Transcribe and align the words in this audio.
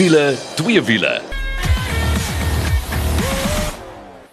wiele, 0.00 0.34
twee 0.54 0.82
wiele. 0.82 1.29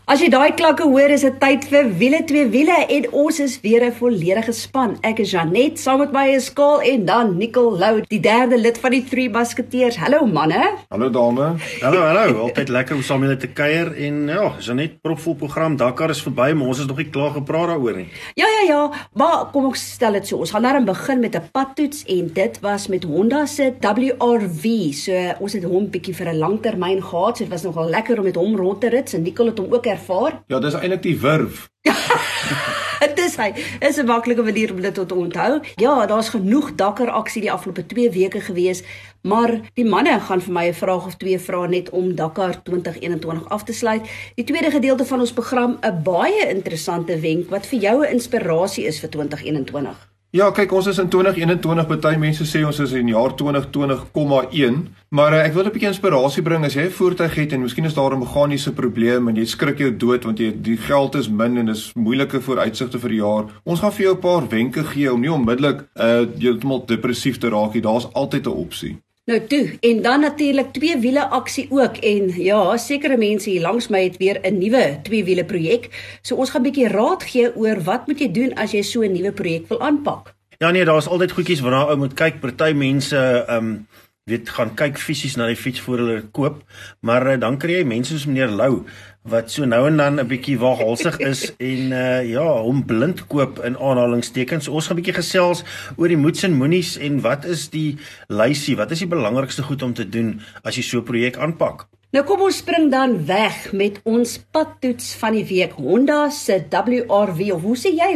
As 0.07 0.21
jy 0.23 0.29
daai 0.31 0.53
klanke 0.55 0.85
hoor, 0.87 1.11
is 1.11 1.25
dit 1.25 1.33
tyd 1.35 1.65
vir 1.67 1.89
wiele 1.99 2.21
twee 2.23 2.45
wiele 2.47 2.75
en 2.95 3.05
ons 3.11 3.39
is 3.43 3.57
weer 3.59 3.83
'n 3.83 3.91
volledige 3.91 4.53
span. 4.55 4.95
Ek 5.03 5.19
is 5.19 5.31
Janet, 5.31 5.77
saam 5.77 5.99
met 5.99 6.13
my 6.13 6.29
is 6.31 6.45
Skaal 6.45 6.79
en 6.81 7.05
dan 7.05 7.37
Nicole 7.37 7.77
Lou, 7.77 8.01
die 8.07 8.21
derde 8.21 8.57
lid 8.57 8.77
van 8.77 8.91
die 8.91 9.03
Three 9.03 9.29
Musketeers. 9.29 9.97
Hallo 9.97 10.25
manne. 10.25 10.63
Hallo 10.89 11.09
dame. 11.09 11.57
Hallo, 11.81 11.99
hallo. 11.99 12.39
Altyd 12.47 12.69
lekker 12.69 12.95
om 12.95 13.01
saam 13.01 13.19
met 13.19 13.29
julle 13.29 13.39
te 13.41 13.47
kuier 13.47 13.93
en 13.97 14.27
ja, 14.27 14.53
Janet 14.59 15.01
propvol 15.01 15.35
program. 15.35 15.75
Dakar 15.75 16.09
is 16.09 16.21
verby, 16.21 16.53
maar 16.53 16.67
ons 16.67 16.79
is 16.79 16.87
nog 16.87 16.97
nie 16.97 17.09
klaar 17.09 17.31
gepraat 17.31 17.67
daaroor 17.67 17.95
nie. 17.97 18.07
Ja 18.35 18.47
ja 18.47 18.63
ja, 18.67 18.91
maar 19.13 19.51
kom 19.51 19.65
ons 19.65 19.91
stel 19.91 20.13
dit 20.13 20.27
so. 20.27 20.37
Ons 20.37 20.51
gaan 20.51 20.61
nou 20.61 20.85
begin 20.85 21.19
met 21.19 21.35
'n 21.35 21.49
padtoets 21.51 22.05
en 22.05 22.31
dit 22.33 22.59
was 22.61 22.87
met 22.87 23.03
Honda 23.03 23.45
se 23.45 23.73
WRV. 23.81 24.93
So 24.93 25.11
ons 25.39 25.53
het 25.53 25.63
hom 25.63 25.89
bietjie 25.89 26.15
vir 26.15 26.29
'n 26.29 26.37
langtermyn 26.39 27.03
gehad. 27.03 27.37
So 27.37 27.43
dit 27.43 27.51
was 27.51 27.63
nogal 27.63 27.89
lekker 27.89 28.17
om 28.17 28.23
met 28.23 28.35
hom 28.35 28.55
rond 28.55 28.81
te 28.81 28.87
rit. 28.87 29.13
En 29.13 29.21
Nicole 29.21 29.49
het 29.49 29.57
hom 29.57 29.73
ook 29.73 29.96
ervaar? 29.97 30.41
Ja, 30.47 30.59
dis 30.59 30.77
eintlik 30.77 31.03
die 31.03 31.17
wurf. 31.19 31.67
Dit 32.99 33.19
is 33.21 33.35
hy. 33.37 33.51
Is 33.79 33.97
'n 34.01 34.05
maklike 34.05 34.43
manier 34.43 34.71
om 34.73 34.81
dit 34.81 34.93
te 34.93 35.15
onthou. 35.15 35.61
Ja, 35.75 36.05
daar's 36.05 36.29
genoeg 36.29 36.75
dakker 36.75 37.09
aksie 37.09 37.41
die 37.41 37.51
afgelope 37.51 37.85
2 37.85 38.11
weke 38.11 38.41
gewees, 38.41 38.83
maar 39.21 39.59
die 39.73 39.85
manne 39.85 40.19
gaan 40.19 40.41
vir 40.41 40.53
my 40.53 40.65
'n 40.67 40.73
vraag 40.73 41.05
of 41.05 41.15
twee 41.17 41.39
vra 41.39 41.65
net 41.65 41.89
om 41.89 42.15
Dakar 42.15 42.63
2021 42.63 43.49
af 43.49 43.63
te 43.63 43.73
sluit. 43.73 44.09
Die 44.35 44.45
tweede 44.45 44.71
gedeelte 44.71 45.05
van 45.05 45.19
ons 45.19 45.33
program, 45.33 45.77
'n 45.81 46.03
baie 46.03 46.49
interessante 46.49 47.19
wenk 47.19 47.49
wat 47.49 47.65
vir 47.65 47.79
jou 47.79 48.05
'n 48.05 48.11
inspirasie 48.11 48.85
is 48.85 48.99
vir 48.99 49.09
2021. 49.09 50.16
Ja, 50.37 50.51
kyk, 50.53 50.69
ons 50.75 50.85
is 50.91 50.99
in 51.01 51.07
2021, 51.09 51.87
baie 52.03 52.17
mense 52.21 52.45
sê 52.45 52.59
ons 52.67 52.77
is 52.83 52.91
in 52.99 53.07
jaar 53.09 53.31
2020,1, 53.39 54.75
maar 55.17 55.33
uh, 55.33 55.39
ek 55.41 55.55
wil 55.55 55.65
'n 55.65 55.73
bietjie 55.73 55.89
inspirasie 55.89 56.43
bring 56.45 56.65
as 56.67 56.75
jy 56.77 56.83
'n 56.85 56.93
voertuig 56.93 57.33
het 57.39 57.55
en 57.55 57.63
miskien 57.63 57.89
is 57.89 57.97
daar 57.97 58.13
'n 58.13 58.21
meganiese 58.21 58.73
probleem 58.77 59.29
en 59.29 59.35
jy 59.35 59.45
skrik 59.45 59.79
jou 59.79 59.89
dood 59.89 60.25
want 60.25 60.37
jy 60.37 60.51
die 60.53 60.77
geld 60.77 61.15
is 61.15 61.29
min 61.29 61.57
en 61.57 61.65
dis 61.65 61.89
moeilike 61.95 62.41
vooruitsigte 62.41 62.99
vir 62.99 63.09
die 63.09 63.23
jaar. 63.23 63.45
Ons 63.65 63.79
gaan 63.79 63.91
vir 63.91 64.05
jou 64.05 64.13
'n 64.13 64.21
paar 64.21 64.47
wenke 64.47 64.83
gee 64.83 65.11
om 65.11 65.21
nie 65.21 65.33
onmiddellik 65.33 65.87
uh 65.95 66.27
heeltemal 66.37 66.85
depressief 66.85 67.39
te 67.39 67.49
raak 67.49 67.73
nie. 67.73 67.81
Daar's 67.81 68.05
altyd 68.13 68.45
'n 68.45 68.61
opsie. 68.61 68.97
Nou 69.27 69.41
toe, 69.43 69.75
en 69.83 70.01
dan 70.01 70.19
natuurlik 70.23 70.69
twee 70.71 70.97
wiele 70.97 71.25
aksie 71.35 71.65
ook 71.69 71.97
en 71.97 72.29
ja, 72.39 72.77
sekere 72.79 73.17
mense 73.19 73.49
hier 73.49 73.61
langs 73.61 73.89
my 73.91 74.05
het 74.05 74.15
weer 74.17 74.39
'n 74.39 74.57
nuwe 74.57 74.99
twee 75.03 75.23
wiele 75.23 75.43
projek. 75.45 75.89
So 76.21 76.35
ons 76.35 76.49
gaan 76.49 76.61
'n 76.61 76.63
bietjie 76.63 76.87
raad 76.87 77.23
gee 77.23 77.55
oor 77.55 77.83
wat 77.83 78.07
moet 78.07 78.19
jy 78.19 78.31
doen 78.31 78.53
as 78.53 78.71
jy 78.71 78.81
so 78.81 79.01
'n 79.01 79.11
nuwe 79.11 79.31
projek 79.31 79.67
wil 79.67 79.81
aanpak. 79.81 80.33
Ja 80.57 80.71
nee, 80.71 80.85
daar's 80.85 81.07
altyd 81.07 81.31
goedjies 81.31 81.59
waarna 81.59 81.83
ou 81.89 81.97
moet 81.97 82.13
kyk. 82.13 82.39
Party 82.39 82.71
mense 82.71 83.17
ehm 83.47 83.57
um, 83.57 83.87
weet 84.23 84.49
gaan 84.49 84.73
kyk 84.75 84.97
fisies 84.97 85.35
na 85.35 85.45
die 85.47 85.55
fiets 85.55 85.79
voor 85.79 85.97
hulle 85.97 86.21
koop, 86.31 86.63
maar 87.01 87.27
uh, 87.27 87.39
dan 87.39 87.57
kry 87.57 87.71
jy 87.71 87.83
mense 87.83 88.11
soos 88.11 88.25
meneer 88.25 88.49
Lou 88.49 88.83
wat 89.27 89.51
so 89.51 89.65
nou 89.65 89.87
en 89.87 89.97
dan 89.97 90.19
'n 90.19 90.27
bietjie 90.27 90.59
waaghalsig 90.59 91.19
is 91.19 91.55
en 91.71 91.91
uh 91.91 92.29
ja, 92.29 92.61
hom 92.61 92.85
blind 92.85 93.27
koop 93.27 93.59
in 93.59 93.77
aanhalingstekens. 93.77 94.67
Ons 94.67 94.87
gaan 94.87 94.97
'n 94.97 95.01
bietjie 95.01 95.19
gesels 95.19 95.63
oor 95.97 96.07
die 96.07 96.17
moets 96.17 96.43
en 96.43 96.53
moenies 96.53 96.97
en 96.97 97.21
wat 97.21 97.45
is 97.45 97.69
die 97.69 97.97
lysie? 98.27 98.75
Wat 98.75 98.91
is 98.91 98.99
die 98.99 99.07
belangrikste 99.07 99.63
goed 99.63 99.81
om 99.81 99.93
te 99.93 100.09
doen 100.09 100.41
as 100.63 100.75
jy 100.75 100.83
so 100.83 100.99
'n 100.99 101.03
projek 101.03 101.37
aanpak? 101.37 101.87
Nou 102.15 102.23
kom 102.23 102.41
ons 102.41 102.57
spring 102.57 102.87
dan 102.91 103.25
weg 103.27 103.73
met 103.75 103.99
ons 104.07 104.37
padtoets 104.51 105.15
van 105.19 105.33
die 105.33 105.45
week. 105.45 105.73
Honda 105.75 106.29
se 106.29 106.63
WRV 106.69 107.51
of 107.51 107.61
hoe 107.61 107.75
sê 107.75 107.91
jy? 107.91 108.15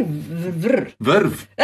Wurf. 0.64 0.94
Wurf. 0.98 1.46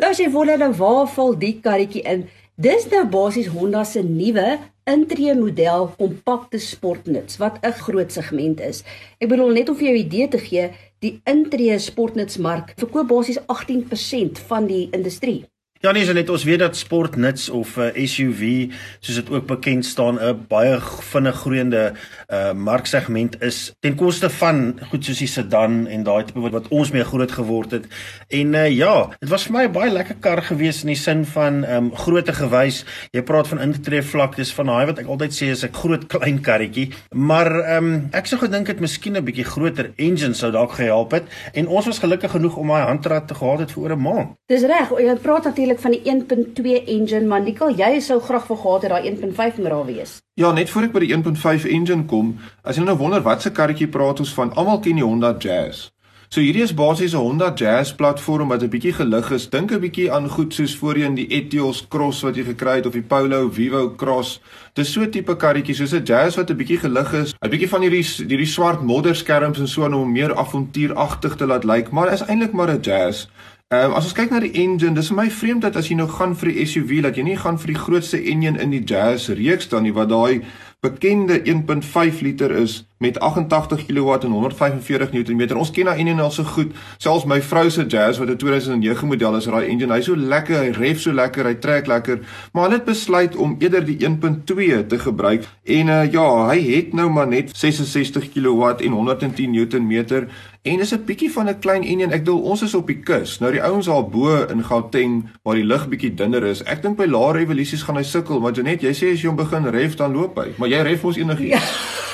nou 0.00 0.10
as 0.10 0.18
jy 0.18 0.26
wonder 0.30 0.58
nou 0.58 0.72
waar 0.74 1.06
val 1.06 1.38
die 1.38 1.60
karretjie 1.62 2.02
in? 2.02 2.26
Dis 2.58 2.88
nou 2.90 3.04
basies 3.06 3.46
Honda 3.54 3.84
se 3.86 4.00
nuwe 4.02 4.56
intree 4.90 5.30
model 5.38 5.84
kompakte 5.94 6.58
sportnuts 6.58 7.36
wat 7.38 7.60
'n 7.62 7.76
groot 7.84 8.10
segment 8.10 8.58
is. 8.60 8.82
Ek 9.22 9.28
bedoel 9.30 9.52
net 9.54 9.68
om 9.68 9.76
vir 9.76 9.86
jou 9.86 9.94
'n 9.94 10.06
idee 10.06 10.28
te 10.28 10.38
gee, 10.38 10.64
die 10.98 11.20
intree 11.24 11.78
sportnutsmark 11.78 12.74
verkoop 12.74 13.06
basies 13.08 13.38
18% 13.46 14.38
van 14.50 14.66
die 14.66 14.88
industrie. 14.90 15.46
Ja 15.78 15.92
nee, 15.94 16.02
so 16.02 16.10
net 16.10 16.26
ons 16.26 16.42
weet 16.42 16.58
dat 16.58 16.74
sportnuts 16.74 17.44
of 17.54 17.76
uh, 17.78 17.92
eh, 17.94 18.02
SUV 18.10 18.72
soos 18.98 19.14
dit 19.20 19.28
ook 19.30 19.44
bekend 19.46 19.86
staan 19.86 20.18
'n 20.18 20.46
baie 20.50 20.80
vinnig 21.10 21.36
groeiende 21.38 21.92
uh 22.28 22.52
marksegment 22.52 23.42
is 23.42 23.72
ten 23.80 23.94
koste 23.94 24.30
van 24.30 24.80
goed 24.90 25.04
soos 25.04 25.18
die 25.18 25.28
sedan 25.28 25.86
en 25.86 26.02
daai 26.02 26.24
tipe 26.24 26.40
wat, 26.40 26.52
wat 26.52 26.68
ons 26.68 26.90
mee 26.90 27.04
groot 27.04 27.30
geword 27.32 27.70
het. 27.70 27.86
En 28.28 28.54
uh 28.54 28.66
ja, 28.70 29.08
dit 29.20 29.28
was 29.28 29.46
vir 29.46 29.52
my 29.52 29.62
'n 29.68 29.72
baie 29.72 29.90
lekker 29.90 30.16
kar 30.20 30.42
gewees 30.42 30.82
in 30.82 30.88
die 30.88 30.96
sin 30.96 31.24
van 31.24 31.64
um 31.64 31.94
grootte 31.94 32.32
gewys. 32.32 32.84
Jy 33.12 33.22
praat 33.22 33.48
van 33.48 33.60
intree 33.60 34.02
vlak, 34.02 34.36
dis 34.36 34.52
van 34.52 34.66
daai 34.66 34.86
wat 34.86 34.98
ek 34.98 35.06
altyd 35.06 35.32
sê 35.32 35.46
is 35.54 35.62
'n 35.64 35.72
groot 35.72 36.06
klein 36.12 36.40
karretjie, 36.42 36.90
maar 37.14 37.76
um 37.76 38.08
ek 38.12 38.26
sou 38.26 38.40
gedink 38.40 38.66
het 38.66 38.80
miskien 38.80 39.16
'n 39.16 39.24
bietjie 39.24 39.44
groter 39.44 39.92
engine 39.96 40.34
sou 40.34 40.50
dalk 40.50 40.72
gehelp 40.72 41.12
het 41.12 41.24
en 41.54 41.68
ons 41.68 41.86
was 41.86 41.98
gelukkig 41.98 42.30
genoeg 42.30 42.56
om 42.56 42.68
daai 42.68 42.82
handrat 42.82 43.28
te 43.28 43.34
gehad 43.34 43.58
het 43.60 43.70
vir 43.70 43.82
oor 43.82 43.92
'n 43.92 44.02
maand. 44.02 44.28
Dis 44.48 44.62
reg, 44.62 44.90
jy 44.98 45.16
praat 45.22 45.44
natuurlik 45.44 45.67
natuurlik 45.68 45.80
van 45.80 46.24
die 46.24 46.76
1.2 46.82 46.84
engine, 46.86 47.26
maar 47.26 47.42
Nicole, 47.42 47.74
jy 47.76 48.00
sou 48.00 48.20
graag 48.20 48.46
wou 48.48 48.58
gehad 48.58 48.82
het 48.82 48.90
daai 48.90 49.10
1.5 49.10 49.60
moet 49.60 49.70
daar 49.70 49.84
wees. 49.86 50.18
Ja, 50.34 50.52
net 50.52 50.70
voor 50.70 50.88
ek 50.88 50.92
by 50.92 51.04
die 51.04 51.12
1.5 51.12 51.68
engine 51.68 52.06
kom, 52.08 52.38
as 52.62 52.78
jy 52.78 52.86
nou 52.86 52.96
wonder 52.96 53.22
wat 53.22 53.42
se 53.42 53.52
karretjie 53.52 53.88
praat 53.88 54.20
ons 54.20 54.34
van, 54.34 54.52
almal 54.56 54.80
ken 54.80 55.00
die 55.00 55.04
Honda 55.04 55.34
Jazz. 55.38 55.90
So 56.28 56.42
hierdie 56.44 56.60
is 56.60 56.74
basies 56.76 57.14
'n 57.14 57.24
Honda 57.24 57.54
Jazz 57.56 57.94
platform 57.96 58.48
wat 58.48 58.62
'n 58.62 58.68
bietjie 58.68 58.92
gelig 58.92 59.30
is. 59.32 59.48
Dink 59.48 59.72
'n 59.72 59.80
bietjie 59.80 60.12
aan 60.12 60.28
goed 60.28 60.52
soos 60.54 60.76
voorheen 60.76 61.14
die 61.14 61.26
Etios 61.26 61.86
Cross 61.88 62.22
wat 62.22 62.36
jy 62.36 62.44
gekry 62.44 62.74
het 62.76 62.86
of 62.86 62.92
die 62.92 63.02
Polo 63.02 63.48
Vivo 63.48 63.94
Cross. 63.96 64.40
Dis 64.74 64.92
so 64.92 65.08
tipe 65.08 65.36
karretjie 65.36 65.74
soos 65.74 65.94
'n 65.94 66.04
Jazz 66.04 66.36
wat 66.36 66.50
'n 66.50 66.56
bietjie 66.56 66.78
gelig 66.78 67.12
is. 67.12 67.34
'n 67.40 67.50
Bietjie 67.50 67.68
van 67.68 67.80
hierdie 67.80 68.04
hierdie 68.04 68.46
swart 68.46 68.82
modderskerms 68.82 69.58
en 69.58 69.68
so 69.68 69.84
om 69.84 70.12
meer 70.12 70.36
avontuuragtig 70.36 71.36
te 71.36 71.46
laat 71.46 71.64
lyk, 71.64 71.90
maar 71.90 72.12
is 72.12 72.22
eintlik 72.22 72.52
maar 72.52 72.70
'n 72.70 72.80
Jazz. 72.82 73.26
Ehm 73.70 73.90
um, 73.90 73.94
as 73.98 74.06
ons 74.06 74.14
kyk 74.16 74.30
na 74.32 74.38
die 74.40 74.54
engine, 74.62 74.94
dis 74.96 75.10
vir 75.10 75.16
my 75.18 75.26
vreemd 75.28 75.66
dat 75.66 75.74
as 75.76 75.90
jy 75.90 75.96
nou 75.98 76.06
gaan 76.08 76.32
vir 76.40 76.48
die 76.54 76.62
SUV, 76.64 77.02
dat 77.04 77.18
jy 77.20 77.26
nie 77.26 77.36
gaan 77.36 77.58
vir 77.60 77.74
die 77.74 77.76
grootste 77.76 78.20
engine 78.32 78.56
in 78.64 78.72
die 78.72 78.80
Jazz 78.80 79.28
reeks 79.28 79.68
dan 79.68 79.84
nie, 79.84 79.92
wat 79.92 80.08
daai 80.08 80.40
bekende 80.80 81.36
1.5 81.42 82.20
liter 82.22 82.54
is 82.54 82.86
met 83.02 83.18
88 83.20 83.84
kW 83.86 84.14
en 84.24 84.30
145 84.30 85.12
Nm. 85.12 85.42
Ons 85.58 85.72
ken 85.74 85.90
daai 85.90 85.98
engine 85.98 86.22
al 86.22 86.30
so 86.30 86.48
goed. 86.48 86.72
Selfs 87.02 87.26
my 87.28 87.42
vrou 87.42 87.68
se 87.70 87.84
Jazz 87.84 88.18
wat 88.18 88.30
'n 88.30 88.40
2009 88.40 89.06
model 89.06 89.36
is, 89.36 89.44
daai 89.44 89.68
engine, 89.68 89.92
hy's 89.92 90.08
so 90.08 90.16
lekker, 90.16 90.56
hy 90.64 90.70
ref 90.72 91.00
so 91.00 91.12
lekker, 91.12 91.44
hy 91.44 91.54
trek 91.54 91.86
lekker, 91.86 92.20
maar 92.52 92.64
hulle 92.64 92.80
het 92.80 92.88
besluit 92.88 93.36
om 93.36 93.56
eerder 93.58 93.84
die 93.84 93.98
1.2 94.00 94.86
te 94.86 94.98
gebruik. 94.98 95.44
En 95.64 95.86
uh, 95.86 96.12
ja, 96.12 96.48
hy 96.48 96.60
het 96.76 96.94
nou 96.94 97.10
maar 97.10 97.28
net 97.28 97.50
66 97.56 98.32
kW 98.32 98.80
en 98.80 98.92
110 98.92 99.50
Nm 99.50 100.28
en 100.68 100.80
is 100.80 100.92
'n 100.94 101.04
bietjie 101.04 101.30
van 101.32 101.48
'n 101.48 101.58
klein 101.58 101.82
engine. 101.82 102.14
Ek 102.14 102.24
dink 102.24 102.42
ons 102.44 102.62
is 102.62 102.74
op 102.74 102.86
die 102.86 103.00
kus. 103.00 103.38
Nou 103.40 103.52
die 103.52 103.62
ouens 103.62 103.86
daar 103.86 104.08
bo 104.08 104.46
in 104.46 104.64
Gauteng 104.64 105.28
waar 105.42 105.54
die 105.54 105.64
lug 105.64 105.88
bietjie 105.88 106.14
dunner 106.14 106.44
is. 106.44 106.62
Ek 106.62 106.82
dink 106.82 106.96
by 106.96 107.06
lae 107.06 107.32
revolusies 107.32 107.82
gaan 107.82 107.96
hy 107.96 108.02
sukkel, 108.02 108.40
maar 108.40 108.52
Janet, 108.52 108.82
jy 108.82 108.92
sê 108.92 109.12
as 109.12 109.22
jy 109.22 109.28
hom 109.28 109.36
begin 109.36 109.70
ref 109.70 109.96
dan 109.96 110.12
loop 110.12 110.36
hy. 110.38 110.54
Maar 110.56 110.68
jy 110.68 110.82
ref 110.82 111.02
mos 111.02 111.16
enigiets. 111.16 111.50
Ja 111.50 111.60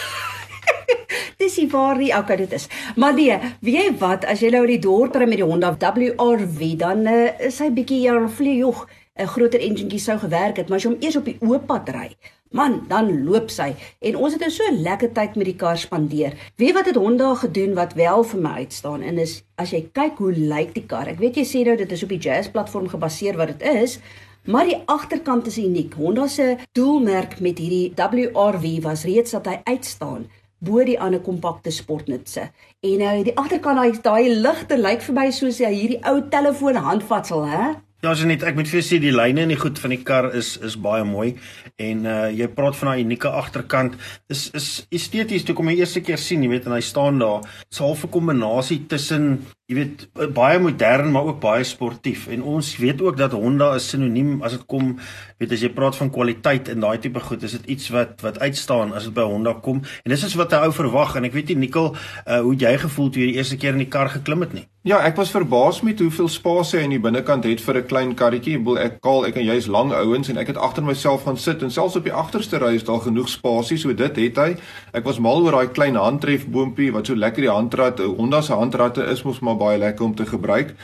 dis 1.45 1.55
die 1.55 1.69
waar 1.71 1.99
die 1.99 2.13
okay 2.17 2.37
dit 2.37 2.53
is. 2.53 2.69
Maar 2.97 3.15
nee, 3.15 3.39
weet 3.61 3.75
jy 3.75 3.89
wat, 4.01 4.25
as 4.25 4.41
jy 4.41 4.51
nou 4.55 4.65
die 4.67 4.81
dorp 4.83 5.17
ry 5.19 5.29
met 5.29 5.41
die 5.41 5.47
Honda 5.47 5.75
WRV, 5.77 6.77
dan 6.81 7.07
uh, 7.07 7.31
is 7.49 7.61
hy 7.63 7.71
bietjie 7.75 8.05
ja, 8.07 8.17
vlieëg 8.29 8.87
'n 9.15 9.31
groter 9.31 9.61
enjinkie 9.63 10.01
sou 10.03 10.19
gewerk 10.19 10.57
het, 10.59 10.69
maar 10.69 10.81
as 10.81 10.85
jy 10.85 10.91
hom 10.91 11.03
eers 11.03 11.17
op 11.17 11.29
die 11.29 11.39
oop 11.41 11.67
pad 11.67 11.89
ry, 11.95 12.09
man, 12.55 12.81
dan 12.89 13.11
loop 13.27 13.51
sy. 13.53 13.73
En 14.05 14.17
ons 14.17 14.35
het 14.35 14.43
nou 14.45 14.51
so 14.55 14.75
lekker 14.75 15.13
tyd 15.17 15.39
met 15.39 15.51
die 15.51 15.57
kar 15.59 15.79
spandeer. 15.81 16.37
Weet 16.61 16.77
wat 16.77 16.91
het 16.91 16.99
Honda 17.01 17.33
gedoen 17.43 17.75
wat 17.79 17.97
wel 17.99 18.23
vir 18.31 18.45
my 18.45 18.53
uitstaan 18.65 19.03
en 19.03 19.19
is 19.23 19.41
as 19.61 19.75
jy 19.75 19.85
kyk 19.95 20.21
hoe 20.23 20.33
lyk 20.35 20.75
die 20.77 20.87
kar. 20.87 21.11
Ek 21.11 21.21
weet 21.23 21.41
jy 21.41 21.47
sê 21.49 21.65
nou 21.67 21.77
dit 21.79 21.97
is 21.97 22.05
op 22.07 22.15
die 22.15 22.21
Jazz 22.23 22.53
platform 22.55 22.87
gebaseer 22.91 23.39
wat 23.41 23.55
dit 23.55 23.67
is, 23.85 23.99
maar 24.47 24.69
die 24.69 24.79
agterkant 24.91 25.49
is 25.51 25.59
uniek. 25.59 25.95
Honda 25.99 26.29
se 26.31 26.55
doelmerk 26.79 27.41
met 27.41 27.59
hierdie 27.59 27.93
WRV 27.99 28.79
was 28.87 29.05
reeds 29.09 29.35
dat 29.35 29.51
hy 29.51 29.61
uitstaan 29.65 30.29
bo 30.65 30.85
die 30.87 30.99
ander 31.01 31.21
kompakte 31.21 31.73
sportnutse. 31.75 32.49
En 32.85 33.01
nou 33.03 33.17
die 33.27 33.35
agterkant 33.37 33.81
daai 33.81 34.01
daai 34.05 34.43
ligte 34.47 34.79
lyk 34.81 35.03
vir 35.05 35.17
my 35.19 35.27
soos 35.35 35.61
hy 35.61 35.73
hierdie 35.75 36.01
ou 36.09 36.23
telefoon 36.33 36.79
handvatsel, 36.87 37.45
hè? 37.51 37.75
Ja, 38.05 38.11
as 38.13 38.21
net 38.29 38.43
ek 38.45 38.59
moet 38.59 38.69
vir 38.69 38.83
sê 38.85 38.99
die 39.01 39.15
lyne 39.15 39.47
en 39.47 39.53
die 39.55 39.57
goed 39.57 39.79
van 39.81 39.95
die 39.95 40.03
kar 40.05 40.27
is 40.37 40.59
is 40.69 40.75
baie 40.77 41.07
mooi 41.09 41.39
en 41.81 42.03
uh 42.05 42.27
jy 42.29 42.51
praat 42.53 42.77
van 42.77 42.91
'n 42.91 43.05
unieke 43.07 43.31
agterkant. 43.33 43.97
Dis 44.29 44.43
is 44.53 44.67
esteties 44.93 45.47
toe 45.49 45.55
kom 45.57 45.71
jy 45.73 45.79
eerste 45.81 46.03
keer 46.05 46.21
sien, 46.21 46.43
jy 46.45 46.51
weet 46.53 46.67
en 46.69 46.77
hy 46.77 46.83
staan 46.85 47.19
daar. 47.19 47.41
Dit's 47.65 47.81
half 47.81 48.05
'n 48.05 48.13
kombinasie 48.13 48.85
tussen 48.93 49.47
jy 49.75 49.83
weet 49.83 50.35
baie 50.35 50.59
modern 50.63 51.11
maar 51.15 51.31
ook 51.31 51.41
baie 51.43 51.65
sportief 51.67 52.29
en 52.33 52.43
ons 52.55 52.77
weet 52.79 53.03
ook 53.03 53.17
dat 53.19 53.35
Honda 53.35 53.73
is 53.79 53.89
sinoniem 53.91 54.43
as 54.47 54.55
dit 54.55 54.67
kom 54.71 54.95
weet 55.43 55.55
as 55.57 55.65
jy 55.65 55.73
praat 55.75 55.99
van 55.99 56.13
kwaliteit 56.15 56.71
en 56.71 56.85
daai 56.85 56.99
tipe 57.03 57.21
goed 57.21 57.43
is 57.43 57.57
dit 57.59 57.73
iets 57.77 57.91
wat 57.95 58.23
wat 58.27 58.39
uitstaan 58.39 58.95
as 58.95 59.09
dit 59.09 59.17
by 59.17 59.27
Honda 59.27 59.57
kom 59.67 59.83
en 59.83 60.15
dis 60.15 60.27
is 60.31 60.39
wat 60.39 60.53
'n 60.53 60.69
ou 60.69 60.73
verwag 60.73 61.17
en 61.17 61.25
ek 61.25 61.35
weet 61.35 61.49
nie 61.53 61.67
Nikkel 61.67 61.95
uh, 61.95 62.41
hoe 62.41 62.55
jy 62.55 62.79
gevoel 62.79 63.11
toe 63.11 63.23
jy 63.23 63.33
die 63.33 63.39
eerste 63.43 63.57
keer 63.57 63.75
in 63.75 63.85
die 63.85 63.95
kar 63.97 64.09
geklim 64.09 64.47
het 64.47 64.55
nie 64.55 64.69
Ja, 64.85 64.99
ek 65.01 65.15
was 65.17 65.31
verbaas 65.33 65.79
met 65.81 65.97
hoeveel 66.05 66.27
spasie 66.29 66.77
hy 66.77 66.85
in 66.85 66.93
die 66.93 67.01
binnekant 67.01 67.47
het 67.49 67.63
vir 67.65 67.79
'n 67.79 67.87
klein 67.89 68.11
karretjie. 68.15 68.57
Ek 68.59 68.65
bedoel 68.65 68.79
ek 68.79 69.01
kaal 69.01 69.25
ek 69.25 69.37
en 69.41 69.47
jy's 69.47 69.67
lang 69.67 69.93
ouens 69.93 70.29
en 70.29 70.37
ek 70.37 70.49
het 70.49 70.59
agter 70.59 70.85
myself 70.85 71.25
gaan 71.25 71.39
sit 71.39 71.63
en 71.63 71.71
selfs 71.71 71.97
op 71.97 72.05
die 72.05 72.13
agterste 72.13 72.59
ry 72.61 72.75
is 72.75 72.85
daar 72.85 73.01
genoeg 73.01 73.29
spasie, 73.29 73.79
so 73.79 73.95
dit 73.95 74.17
het 74.17 74.37
hy. 74.37 74.57
Ek 74.93 75.05
was 75.05 75.19
mal 75.19 75.41
oor 75.41 75.53
daai 75.53 75.73
klein 75.73 75.97
handtref 75.97 76.45
boontjie 76.47 76.93
wat 76.93 77.07
so 77.07 77.15
lekker 77.15 77.43
die 77.43 77.51
handrat, 77.51 77.99
Honda 77.99 78.43
se 78.43 78.53
handratte 78.53 79.07
is 79.09 79.23
mos 79.23 79.41
maar 79.41 79.57
baie 79.65 79.81
lekker 79.81 80.05
om 80.05 80.15
te 80.15 80.27
gebruik. 80.29 80.75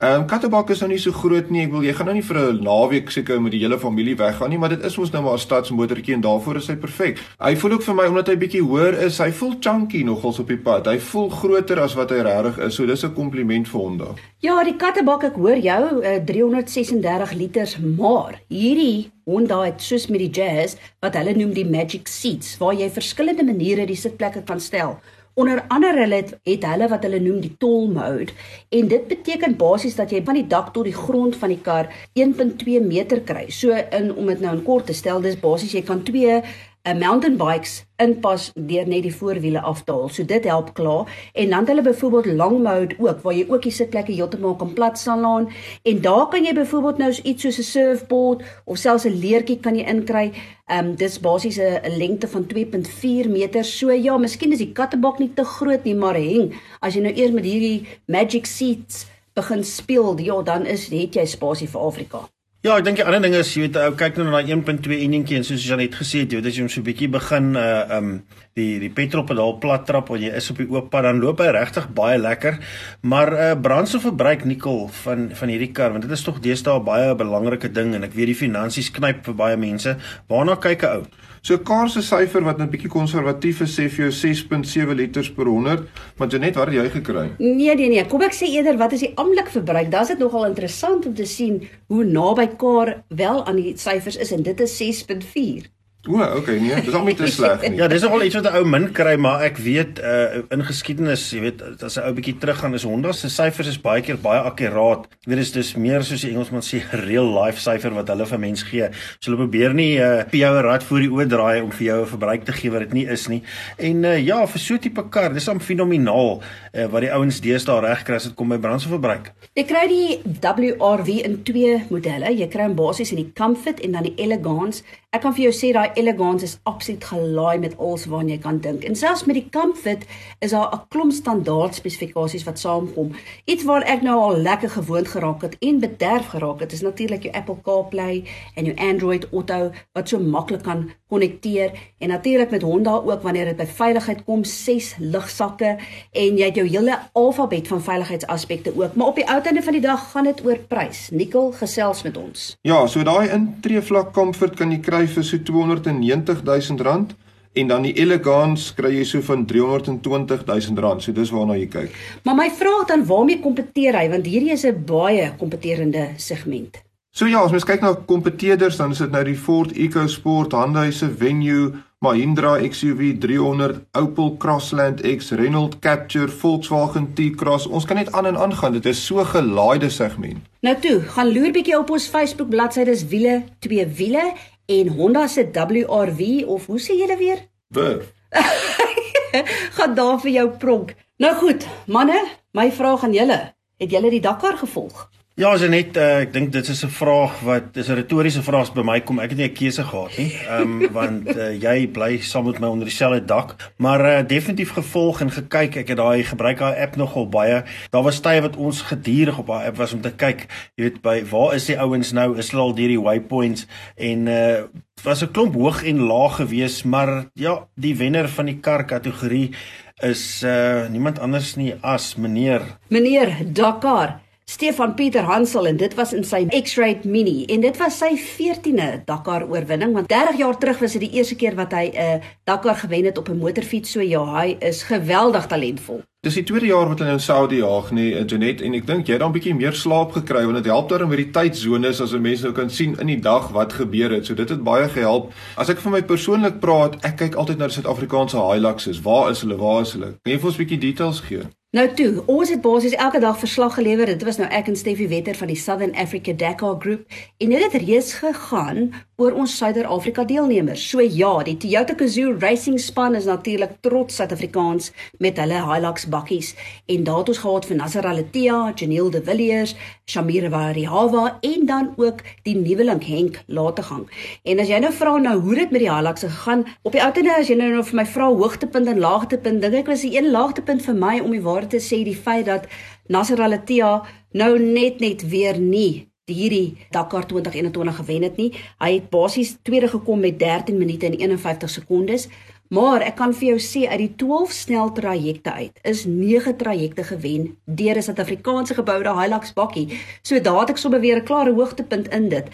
Ehm 0.00 0.22
um, 0.22 0.26
Kattebak 0.26 0.70
is 0.72 0.80
nou 0.80 0.88
nie 0.88 0.98
so 0.98 1.12
groot 1.12 1.50
nie. 1.52 1.66
Ek 1.66 1.72
wil 1.74 1.82
jy 1.84 1.92
gaan 1.92 2.08
nou 2.08 2.14
nie 2.16 2.24
vir 2.24 2.38
'n 2.40 2.62
naweek 2.64 3.10
seker 3.12 3.40
met 3.40 3.52
die 3.52 3.60
hele 3.60 3.78
familie 3.78 4.16
weggaan 4.16 4.50
nie, 4.50 4.58
maar 4.58 4.72
dit 4.72 4.84
is 4.84 4.96
mos 4.96 5.12
nou 5.12 5.22
maar 5.22 5.34
'n 5.36 5.44
stadsmotortjie 5.44 6.14
en 6.14 6.24
daarvoor 6.24 6.56
is 6.56 6.68
hy 6.68 6.76
perfek. 6.76 7.18
Hy 7.38 7.54
voel 7.56 7.72
ook 7.72 7.82
vir 7.82 7.94
my 7.94 8.06
omdat 8.06 8.28
hy 8.28 8.36
bietjie 8.36 8.62
hoër 8.62 8.94
is, 9.06 9.18
hy 9.18 9.30
voel 9.30 9.54
chunky 9.60 10.02
nogals 10.02 10.38
op 10.38 10.48
die 10.48 10.56
pad. 10.56 10.86
Hy 10.86 10.98
voel 10.98 11.28
groter 11.28 11.80
as 11.80 11.94
wat 11.94 12.10
hy 12.10 12.22
regtig 12.22 12.58
is. 12.58 12.74
So 12.74 12.86
dis 12.86 13.04
'n 13.04 13.14
kompliment 13.14 13.68
vir 13.68 13.80
Honda. 13.80 14.14
Ja, 14.40 14.64
die 14.64 14.76
Kattebak 14.76 15.24
ek 15.24 15.34
hoor 15.34 15.58
jou, 15.58 16.02
uh, 16.02 16.24
336 16.24 17.32
liters, 17.32 17.76
maar 17.78 18.40
hierdie 18.48 19.10
Honda 19.24 19.62
het 19.62 19.82
soos 19.82 20.08
met 20.08 20.18
die 20.18 20.30
Jazz 20.30 20.76
wat 21.00 21.14
hulle 21.14 21.34
noem 21.36 21.52
die 21.52 21.66
Magic 21.66 22.08
Seats 22.08 22.56
waar 22.58 22.74
jy 22.74 22.88
verskillende 22.90 23.44
maniere 23.44 23.86
die 23.86 23.96
sitplekke 23.96 24.42
kan 24.42 24.60
stel. 24.60 24.98
Onder 25.34 25.64
andere 25.68 26.00
hulle 26.04 26.14
het, 26.14 26.32
het 26.44 26.64
hulle 26.66 26.88
wat 26.90 27.04
hulle 27.06 27.20
noem 27.22 27.40
die 27.44 27.52
tall 27.62 27.86
mode 27.92 28.34
en 28.74 28.88
dit 28.90 29.06
beteken 29.08 29.56
basies 29.60 29.94
dat 29.98 30.10
jy 30.10 30.22
van 30.26 30.38
die 30.40 30.46
dak 30.50 30.72
tot 30.74 30.88
die 30.88 30.96
grond 30.96 31.36
van 31.38 31.52
die 31.54 31.60
kar 31.62 31.90
1.2 32.18 32.80
meter 32.82 33.22
kry. 33.26 33.46
So 33.54 33.76
in 33.76 34.10
om 34.14 34.26
dit 34.32 34.42
nou 34.42 34.56
in 34.56 34.64
kort 34.66 34.90
te 34.90 34.96
stel, 34.96 35.22
dis 35.22 35.38
basies 35.40 35.76
jy 35.76 35.84
kan 35.86 36.02
twee 36.02 36.40
'n 36.82 36.98
mountain 36.98 37.36
bikes 37.36 37.84
inpas 37.96 38.52
deur 38.54 38.86
net 38.88 39.02
die 39.02 39.14
voorwiele 39.14 39.60
af 39.60 39.82
te 39.84 39.92
haal. 39.92 40.08
So 40.08 40.24
dit 40.24 40.44
help 40.44 40.72
klaar. 40.74 41.30
En 41.32 41.50
dan 41.50 41.58
het 41.58 41.68
hulle 41.68 41.82
byvoorbeeld 41.82 42.26
long 42.26 42.62
mode 42.62 42.94
ook 42.98 43.20
waar 43.20 43.34
jy 43.34 43.44
ook 43.48 43.62
die 43.62 43.72
sitplekke 43.72 44.12
heeltemal 44.12 44.56
kan 44.56 44.72
plat 44.72 44.98
staan 44.98 45.20
laan 45.20 45.50
en 45.82 46.00
daar 46.00 46.28
kan 46.28 46.44
jy 46.44 46.54
byvoorbeeld 46.54 46.98
nou 46.98 47.12
iets 47.22 47.42
soos 47.42 47.58
'n 47.58 47.62
surfboard 47.62 48.42
of 48.64 48.76
selfs 48.78 49.04
'n 49.04 49.20
leertjie 49.20 49.60
kan 49.60 49.76
jy 49.76 49.84
inkry. 49.84 50.32
Ehm 50.66 50.86
um, 50.86 50.94
dis 50.94 51.20
basies 51.20 51.58
'n 51.58 51.96
lengte 51.98 52.28
van 52.28 52.46
2.4 52.46 53.28
meter. 53.28 53.64
So 53.64 53.90
ja, 53.90 54.18
miskien 54.18 54.52
is 54.52 54.58
die 54.58 54.72
kattebak 54.72 55.18
nie 55.18 55.34
te 55.34 55.44
groot 55.44 55.84
nie, 55.84 55.94
maar 55.94 56.14
heng, 56.14 56.54
as 56.80 56.94
jy 56.94 57.00
nou 57.00 57.12
eers 57.14 57.30
met 57.30 57.44
hierdie 57.44 57.86
magic 58.06 58.46
seats 58.46 59.06
begin 59.34 59.64
speel, 59.64 60.18
ja, 60.18 60.42
dan 60.42 60.66
is 60.66 60.88
het 60.88 61.14
jy 61.14 61.26
spasie 61.26 61.68
vir 61.68 61.80
Afrika. 61.80 62.28
Ja, 62.60 62.74
ek 62.76 62.84
dink 62.84 62.98
die 63.00 63.04
ander 63.08 63.22
ding 63.24 63.32
is 63.38 63.48
jy 63.56 63.62
weet 63.62 63.76
ou 63.80 63.94
kyk 63.96 64.18
nou 64.20 64.26
na 64.26 64.34
daai 64.34 64.50
1.2 64.52 64.98
enjinkie 65.06 65.38
en 65.38 65.46
soos 65.48 65.62
jy 65.64 65.78
net 65.80 65.94
gesê 65.96 66.18
het, 66.26 66.34
jy 66.34 66.42
weet 66.42 66.48
as 66.50 66.58
jy 66.58 66.64
hom 66.66 66.68
so 66.68 66.84
bietjie 66.84 67.06
begin 67.08 67.54
uh 67.56 67.94
um 67.96 68.10
die 68.58 68.74
die 68.82 68.90
petrolpedaal 68.92 69.54
plat 69.62 69.86
trap 69.88 70.10
wanneer 70.12 70.34
jy 70.34 70.42
is 70.42 70.50
op 70.52 70.60
die 70.60 70.66
oop 70.68 70.90
pad 70.92 71.06
dan 71.08 71.22
loop 71.22 71.40
hy 71.40 71.46
regtig 71.56 71.86
baie 71.96 72.18
lekker. 72.20 72.58
Maar 73.00 73.32
uh 73.32 73.48
brandstofverbruik 73.64 74.44
nikkel 74.44 74.90
van 74.98 75.30
van 75.40 75.54
hierdie 75.54 75.70
kar 75.72 75.96
want 75.96 76.04
dit 76.04 76.12
is 76.12 76.26
tog 76.26 76.42
deesdae 76.44 76.84
baie 76.84 77.08
'n 77.14 77.16
belangrike 77.22 77.72
ding 77.72 77.94
en 77.96 78.04
ek 78.04 78.12
weet 78.12 78.34
die 78.34 78.40
finansies 78.44 78.92
knyp 78.92 79.24
vir 79.24 79.40
baie 79.40 79.56
mense. 79.56 79.96
Waarna 80.28 80.60
kyk 80.60 80.84
'n 80.84 80.96
ou? 81.00 81.06
So 81.42 81.56
Kaar 81.64 81.88
se 81.88 82.02
syfer 82.04 82.44
wat 82.44 82.58
net 82.60 82.66
nou 82.66 82.72
bietjie 82.74 82.90
konservatief 82.92 83.62
is 83.64 83.72
sê 83.72 83.86
vir 83.88 84.02
jou 84.04 84.10
6.7 84.12 84.92
liters 84.98 85.30
per 85.32 85.48
100, 85.48 85.86
maar 86.18 86.28
jy 86.28 86.40
net 86.42 86.58
wat 86.60 86.68
het 86.68 86.76
jy 86.76 86.84
gekry? 86.98 87.24
Nee 87.40 87.72
nee 87.78 87.88
nee, 87.88 88.04
kom 88.12 88.20
ek 88.26 88.36
sê 88.36 88.50
eerder 88.52 88.76
wat 88.76 88.92
is 88.92 89.06
die 89.06 89.14
amptelike 89.14 89.54
verbruik? 89.54 89.88
Daar's 89.88 90.12
dit 90.12 90.20
nogal 90.20 90.50
interessant 90.50 91.08
om 91.08 91.16
te 91.16 91.24
sien 91.24 91.62
hoe 91.88 92.04
naby 92.04 92.50
Kaar 92.60 92.98
wel 93.08 93.40
aan 93.46 93.56
die 93.56 93.72
syfers 93.80 94.20
is 94.20 94.34
en 94.36 94.44
dit 94.44 94.60
is 94.60 94.76
6.4. 94.82 95.70
O, 96.08 96.16
okay, 96.16 96.56
nee, 96.56 96.78
dis 96.80 96.94
al 96.96 97.02
nie 97.04 97.12
te 97.12 97.26
sleg 97.28 97.60
nie. 97.60 97.76
ja, 97.76 97.84
dis 97.92 98.00
nogal 98.00 98.22
iets 98.24 98.38
wat 98.38 98.46
'n 98.48 98.56
ou 98.56 98.64
min 98.64 98.86
kry, 98.96 99.18
maar 99.20 99.42
ek 99.44 99.58
weet 99.60 99.98
uh 100.00 100.40
in 100.48 100.62
geskiedenis, 100.64 101.26
jy 101.30 101.40
weet, 101.44 101.60
as 101.84 101.98
'n 101.98 102.06
ou 102.08 102.14
bietjie 102.16 102.38
teruggaan, 102.40 102.72
is 102.74 102.86
Honda 102.88 103.12
se 103.12 103.28
syfers 103.28 103.68
is 103.68 103.76
baie 103.76 104.00
keer 104.00 104.16
baie 104.16 104.40
akkuraat. 104.40 105.04
Dit 105.28 105.38
is 105.38 105.52
dus 105.52 105.74
meer 105.76 106.02
soos 106.02 106.22
die 106.22 106.30
Engelsman 106.30 106.62
sê, 106.64 106.80
real 107.08 107.28
life 107.28 107.60
syfer 107.60 107.92
wat 107.92 108.08
hulle 108.08 108.24
vir 108.24 108.38
mens 108.38 108.62
gee. 108.62 108.88
So 109.20 109.30
hulle 109.30 109.44
probeer 109.44 109.74
nie 109.74 109.98
uh 109.98 110.24
vir 110.24 110.40
jou 110.40 110.52
'n 110.56 110.64
rad 110.64 110.82
voor 110.82 111.00
die 111.00 111.10
oë 111.10 111.28
draai 111.28 111.60
om 111.60 111.70
vir 111.70 111.86
jou 111.86 112.00
'n 112.00 112.06
verbruik 112.06 112.44
te 112.44 112.52
gee 112.52 112.70
wat 112.70 112.80
dit 112.80 112.92
nie 112.94 113.06
is 113.06 113.28
nie. 113.28 113.42
En 113.76 114.04
uh 114.04 114.16
ja, 114.16 114.46
vir 114.46 114.60
so 114.60 114.74
'n 114.74 114.78
tipe 114.78 115.04
kar, 115.10 115.34
dis 115.34 115.48
am 115.48 115.60
fenomenaal 115.60 116.40
uh 116.72 116.86
wat 116.88 117.02
die 117.02 117.12
ouens 117.12 117.40
deesdae 117.40 117.80
reg 117.80 118.04
kry 118.04 118.14
as 118.14 118.24
dit 118.24 118.34
kom 118.34 118.48
by 118.48 118.56
brandstofverbruik. 118.56 119.32
Jy 119.54 119.64
kry 119.64 119.84
die 119.88 120.20
WRV 120.40 121.08
in 121.28 121.42
twee 121.42 121.84
modelle. 121.90 122.32
Jy 122.32 122.48
kry 122.48 122.62
hom 122.62 122.74
basies 122.74 123.12
in 123.12 123.16
die 123.18 123.32
Comfort 123.34 123.80
en 123.80 123.92
dan 123.92 124.02
die 124.02 124.14
Elegance. 124.16 124.82
Ek 125.10 125.24
kan 125.24 125.32
vir 125.34 125.48
jou 125.48 125.54
sê 125.58 125.72
daai 125.74 125.96
Elegance 125.98 126.46
is 126.46 126.52
absoluut 126.70 127.02
gelaai 127.02 127.58
met 127.58 127.72
alles 127.82 128.04
waarna 128.06 128.30
jy 128.30 128.42
kan 128.44 128.60
dink. 128.62 128.84
En 128.86 128.94
selfs 128.94 129.24
met 129.26 129.34
die 129.34 129.48
Comfort 129.50 130.04
is 130.38 130.52
daar 130.54 130.70
'n 130.70 130.86
klomp 130.88 131.12
standaard 131.12 131.74
spesifikasies 131.74 132.44
wat 132.46 132.58
saamkom. 132.58 133.10
Iets 133.44 133.64
waar 133.64 133.82
ek 133.82 134.02
nou 134.02 134.14
al 134.20 134.36
lekker 134.36 134.70
gewoond 134.70 135.08
geraak 135.08 135.42
het 135.42 135.56
en 135.58 135.80
bederf 135.80 136.26
geraak 136.26 136.60
het, 136.60 136.72
is 136.72 136.80
natuurlik 136.80 137.22
jou 137.22 137.34
Apple 137.34 137.56
CarPlay 137.62 138.24
en 138.54 138.64
jou 138.64 138.76
Android 138.76 139.26
Auto 139.32 139.72
wat 139.92 140.08
so 140.08 140.18
maklik 140.18 140.62
kan 140.62 140.90
konnekteer 141.08 141.70
en 141.98 142.08
natuurlik 142.08 142.50
met 142.50 142.62
Honda 142.62 142.94
ook 143.04 143.22
wanneer 143.22 143.44
dit 143.44 143.56
by 143.56 143.66
veiligheid 143.66 144.24
kom, 144.24 144.44
ses 144.44 144.94
lugsakke 144.98 145.76
en 146.12 146.36
jy 146.36 146.44
het 146.44 146.54
jou 146.54 146.66
hele 146.66 146.98
alfabet 147.12 147.68
van 147.68 147.82
veiligheidsaspekte 147.82 148.72
ook. 148.76 148.94
Maar 148.94 149.06
op 149.06 149.14
die 149.14 149.26
ou 149.28 149.40
einde 149.42 149.62
van 149.62 149.72
die 149.72 149.82
dag 149.82 150.10
gaan 150.10 150.24
dit 150.24 150.44
oor 150.44 150.58
prys. 150.68 151.08
Nikkel 151.10 151.52
gesels 151.52 152.02
met 152.02 152.16
ons. 152.16 152.56
Ja, 152.62 152.86
so 152.86 153.02
daai 153.02 153.28
intree 153.28 153.82
vlak 153.82 154.12
Comfort 154.12 154.54
kan 154.56 154.70
jy 154.70 154.78
kry 154.78 154.99
kry 155.00 155.08
vir 155.08 155.24
so 155.24 155.38
290 155.38 156.42
000 156.44 156.84
rand 156.84 157.16
en 157.56 157.70
dan 157.70 157.86
die 157.86 157.94
Elegance 157.98 158.74
kry 158.76 158.92
jy 158.98 159.06
so 159.08 159.24
van 159.24 159.46
320 159.48 160.44
000 160.46 160.84
rand. 160.84 161.02
So 161.02 161.12
dis 161.16 161.32
waarna 161.32 161.56
jy 161.56 161.66
kyk. 161.72 161.96
Maar 162.24 162.36
my 162.36 162.50
vraag 162.52 162.86
dan 162.92 163.06
waarmee 163.08 163.40
kompeteer 163.40 163.96
hy 163.96 164.06
want 164.12 164.28
hierdie 164.28 164.52
is 164.52 164.66
'n 164.66 164.84
baie 164.84 165.32
kompeterende 165.38 166.10
segment. 166.16 166.82
So 167.12 167.26
ja, 167.26 167.42
as 167.42 167.50
mens 167.50 167.64
kyk 167.64 167.80
na 167.82 167.94
kompeteerders 167.94 168.76
dan 168.76 168.92
is 168.92 168.98
dit 168.98 169.10
nou 169.10 169.24
die 169.24 169.34
Ford 169.34 169.72
EcoSport, 169.72 170.52
Hyundai 170.52 170.92
se 170.92 171.08
Venue, 171.08 171.72
Mahindra 171.98 172.60
XUV 172.60 173.18
300, 173.18 173.80
Opel 173.92 174.36
Crossland 174.38 175.00
X, 175.02 175.32
Renault 175.32 175.80
Captur, 175.80 176.28
Volkswagen 176.28 177.14
T-Cross. 177.14 177.66
Ons 177.66 177.84
kan 177.84 177.96
net 177.96 178.12
aan 178.12 178.26
en 178.26 178.38
aan 178.38 178.54
gaan. 178.54 178.72
Dit 178.72 178.86
is 178.86 179.06
so 179.06 179.24
gelaaide 179.24 179.90
segment. 179.90 180.38
Nou 180.60 180.76
toe, 180.80 181.00
gaan 181.00 181.32
loer 181.32 181.52
bietjie 181.52 181.78
op 181.78 181.90
ons 181.90 182.06
Facebook 182.06 182.48
bladsy, 182.48 182.84
dis 182.84 183.04
wiele, 183.08 183.42
twee 183.58 183.86
wiele 183.86 184.32
en 184.70 184.88
Honda 184.88 185.26
se 185.26 185.50
WRV 185.52 186.44
of 186.46 186.66
hoe 186.66 186.78
sê 186.78 186.94
julle 186.94 187.16
weer? 187.16 187.48
Wurf. 187.68 188.12
gaan 189.76 189.94
daar 189.94 190.20
vir 190.20 190.30
jou 190.30 190.48
pronk. 190.62 190.94
Nou 191.18 191.34
goed, 191.34 191.66
manne, 191.86 192.18
my 192.54 192.70
vraag 192.72 193.04
aan 193.04 193.14
julle, 193.14 193.38
het 193.82 193.90
julle 193.90 194.10
die 194.10 194.22
Dakar 194.22 194.58
gevolg? 194.58 195.08
Ja, 195.40 195.54
as 195.56 195.62
net 195.72 195.96
uh, 195.96 196.18
ek 196.20 196.34
dink 196.34 196.50
dit 196.52 196.66
is 196.68 196.82
'n 196.84 196.92
vraag 196.92 197.38
wat 197.48 197.72
dis 197.72 197.88
'n 197.88 197.96
retoriese 197.96 198.42
vraag 198.44 198.74
by 198.74 198.82
my 198.84 199.00
kom. 199.00 199.18
Ek 199.18 199.30
het 199.30 199.38
nie 199.38 199.48
'n 199.48 199.56
keuse 199.56 199.82
gehad 199.82 200.12
nie. 200.18 200.36
Ehm 200.36 200.82
um, 200.82 200.92
want 200.98 201.36
uh, 201.36 201.56
jy 201.56 201.88
bly 201.88 202.18
saam 202.20 202.44
met 202.44 202.60
my 202.60 202.68
onder 202.68 202.84
dieselfde 202.84 203.24
dak, 203.24 203.56
maar 203.78 204.00
uh, 204.04 204.26
definitief 204.28 204.76
gevolg 204.76 205.20
en 205.20 205.30
gekyk. 205.30 205.76
Ek 205.76 205.88
het 205.88 205.96
daai 205.96 206.24
gebruik 206.24 206.58
daai 206.58 206.82
app 206.82 206.96
nogal 206.96 207.28
baie. 207.28 207.64
Daar 207.90 208.02
was 208.02 208.20
tye 208.20 208.40
wat 208.40 208.56
ons 208.56 208.82
gedurig 208.82 209.38
op 209.38 209.46
daai 209.46 209.66
app 209.66 209.76
was 209.76 209.92
om 209.92 210.00
te 210.00 210.12
kyk, 210.12 210.46
jy 210.76 210.84
weet 210.84 211.00
by 211.00 211.24
waar 211.24 211.54
is 211.54 211.64
die 211.64 211.80
ouens 211.80 212.12
nou? 212.12 212.36
Is 212.36 212.50
hulle 212.50 212.62
al 212.62 212.74
deur 212.74 212.88
die 212.88 213.00
waypoints 213.00 213.66
en 213.96 214.28
uh 214.28 214.68
was 215.02 215.22
'n 215.22 215.32
klomp 215.32 215.54
hoog 215.54 215.84
en 215.84 216.04
laag 216.04 216.36
geweest, 216.36 216.84
maar 216.84 217.30
ja, 217.34 217.66
die 217.76 217.96
wenner 217.96 218.28
van 218.28 218.44
die 218.46 218.60
kar 218.60 218.84
kategorie 218.84 219.54
is 220.02 220.42
uh 220.44 220.88
niemand 220.88 221.18
anders 221.18 221.56
nie 221.56 221.74
as 221.80 222.16
meneer 222.16 222.60
meneer 222.88 223.36
Dakar 223.52 224.20
Stefan 224.50 224.94
Pieter 224.94 225.22
Hansel 225.22 225.66
en 225.66 225.76
dit 225.78 225.92
was 225.94 226.10
in 226.12 226.24
sy 226.26 226.40
X-Rate 226.50 227.06
Mini 227.08 227.44
en 227.54 227.62
dit 227.62 227.76
was 227.78 228.00
sy 228.02 228.16
14de 228.18 228.88
Dakar 229.06 229.44
oorwinning 229.46 229.92
want 229.94 230.08
30 230.10 230.40
jaar 230.40 230.56
terug 230.58 230.80
was 230.82 230.96
dit 230.96 231.04
die 231.04 231.20
eerste 231.20 231.36
keer 231.38 231.54
wat 231.54 231.70
hy 231.70 231.84
'n 231.92 231.94
uh, 231.94 232.30
Dakar 232.50 232.74
gewen 232.80 233.04
het 233.06 233.18
op 233.18 233.28
'n 233.30 233.38
motorfiets 233.38 233.92
so 233.92 234.00
ja 234.02 234.24
hy 234.40 234.56
is 234.58 234.82
geweldig 234.82 235.46
talentvol. 235.46 236.02
Dis 236.26 236.34
die 236.34 236.42
tweede 236.42 236.66
jaar 236.66 236.88
wat 236.88 236.98
hy 236.98 237.04
nou 237.04 237.14
in 237.14 237.20
Saudi 237.20 237.56
jaag 237.62 237.92
nee 237.92 238.24
Janet 238.24 238.60
en 238.60 238.74
ek 238.74 238.86
dink 238.86 239.06
jy 239.06 239.12
het 239.12 239.20
dan 239.20 239.30
'n 239.30 239.38
bietjie 239.38 239.54
meer 239.54 239.72
slaap 239.72 240.12
gekry 240.12 240.42
want 240.44 240.56
dit 240.56 240.66
help 240.66 240.88
daarom 240.88 241.08
met 241.08 241.18
die 241.18 241.30
tydsones 241.30 242.00
as 242.00 242.12
'n 242.12 242.20
mens 242.20 242.42
nou 242.42 242.52
kan 242.52 242.70
sien 242.70 242.98
in 242.98 243.06
die 243.06 243.20
dag 243.20 243.48
wat 243.52 243.72
gebeur 243.72 244.10
het. 244.10 244.26
So 244.26 244.34
dit 244.34 244.48
het 244.48 244.64
baie 244.64 244.88
gehelp. 244.88 245.32
As 245.56 245.68
ek 245.68 245.78
vir 245.78 245.92
my 245.92 246.02
persoonlik 246.02 246.58
praat, 246.60 246.98
ek 247.04 247.16
kyk 247.16 247.34
altyd 247.34 247.58
na 247.58 247.66
die 247.66 247.74
Suid-Afrikaanse 247.74 248.36
Hiluxes. 248.36 249.00
Waar 249.00 249.30
is 249.30 249.40
hulle? 249.40 249.56
Waar 249.56 249.82
is 249.82 249.92
hulle? 249.92 250.18
Kan 250.22 250.32
jy 250.32 250.38
vir 250.38 250.46
ons 250.46 250.58
'n 250.58 250.62
bietjie 250.64 250.80
details 250.80 251.20
gee? 251.20 251.46
Nou 251.70 251.84
toe, 251.94 252.22
ons 252.26 252.50
het 252.50 252.60
basies 252.60 252.96
elke 252.98 253.20
dag 253.22 253.36
verslag 253.38 253.74
gelewer. 253.74 254.06
Dit 254.06 254.22
was 254.26 254.40
nou 254.40 254.48
ek 254.50 254.66
en 254.66 254.76
Steffie 254.76 255.06
Wetter 255.08 255.36
van 255.38 255.46
die 255.46 255.56
Southern 255.56 255.92
Africa 255.94 256.32
Dakar 256.34 256.74
Group 256.82 257.04
en 257.38 257.52
dit 257.54 257.62
het 257.62 257.82
reeds 257.82 258.12
gegaan 258.18 258.90
oor 259.20 259.34
ons 259.36 259.52
Suider-Afrika 259.60 260.24
deelnemers. 260.24 260.80
So 260.88 261.02
ja, 261.04 261.30
die 261.44 261.56
Toyota 261.60 261.92
Gazoo 261.98 262.32
Racing 262.40 262.78
span 262.80 263.14
is 263.18 263.26
natuurlik 263.28 263.76
trots 263.84 264.16
Suid-Afrikaans 264.16 264.90
met 265.20 265.36
hulle 265.40 265.60
Hilux 265.66 266.06
bakkies 266.08 266.54
en 266.88 267.04
daar 267.04 267.20
het 267.20 267.32
ons 267.34 267.42
gehad 267.42 267.68
vir 267.68 267.76
Nasser 267.76 268.08
Al-Attiyah, 268.08 268.72
Janiel 268.80 269.10
De 269.12 269.20
Villiers, 269.26 269.76
Shamira 270.08 270.48
Varihawa 270.54 271.38
en 271.44 271.66
dan 271.68 271.92
ook 272.00 272.24
die 272.48 272.56
nuweling 272.56 273.04
Henk 273.04 273.42
Lategang. 273.46 274.06
En 274.48 274.64
as 274.64 274.72
jy 274.72 274.80
nou 274.80 274.92
vra 274.96 275.16
nou 275.20 275.36
hoe 275.44 275.58
dit 275.60 275.76
met 275.76 275.84
die 275.84 275.92
Hilux 275.92 276.24
gegaan, 276.24 276.64
op 276.82 276.96
die 276.96 277.04
ouene 277.04 277.36
as 277.36 277.52
jy 277.52 277.60
nou, 277.60 277.70
nou 277.76 277.84
vir 277.92 278.00
my 278.00 278.08
vra 278.08 278.30
hoogtepunt 278.32 278.88
en 278.88 279.04
laagtepunt, 279.04 279.60
dink 279.60 279.82
ek 279.84 279.92
was 279.92 280.06
die 280.06 280.16
een 280.16 280.32
laagtepunt 280.32 280.86
vir 280.88 280.96
my 280.96 281.18
om 281.20 281.36
die 281.36 281.44
waarheid 281.44 281.76
te 281.76 281.84
sê 281.84 282.00
die 282.08 282.16
feit 282.16 282.48
dat 282.48 282.70
Nasser 283.12 283.42
Al-Attiyah 283.42 284.08
nou 284.32 284.54
net 284.62 285.00
net 285.04 285.28
weer 285.28 285.58
nie 285.60 286.09
hierdie 286.30 286.76
Dakar 286.90 287.26
2021 287.26 287.96
gewen 287.96 288.22
het 288.22 288.36
nie. 288.36 288.52
Hy 288.78 288.94
het 288.94 289.10
basies 289.10 289.56
tweede 289.62 289.88
gekom 289.88 290.20
met 290.20 290.38
13 290.38 290.78
minute 290.78 291.06
en 291.06 291.18
51 291.18 291.70
sekondes. 291.70 292.28
Maar 292.70 293.02
ek 293.02 293.16
kan 293.18 293.32
vir 293.34 293.48
jou 293.48 293.58
sê 293.58 293.80
uit 293.90 293.98
die 293.98 294.12
12 294.14 294.52
snel 294.54 294.92
trajecte 294.94 295.50
uit 295.50 295.78
is 295.90 296.04
9 296.06 296.52
trajecte 296.56 297.02
gewen 297.08 297.56
deur 297.66 297.96
'n 297.98 298.02
Suid-Afrikaanse 298.02 298.74
geboude 298.74 299.10
Hilux 299.20 299.52
bakkie. 299.52 299.88
So 300.22 300.40
daar 300.40 300.60
het 300.60 300.70
ek 300.70 300.76
sommer 300.76 301.00
weer 301.00 301.16
'n 301.16 301.24
klare 301.24 301.52
hoogtepunt 301.52 302.08
in 302.08 302.28
dit. 302.28 302.46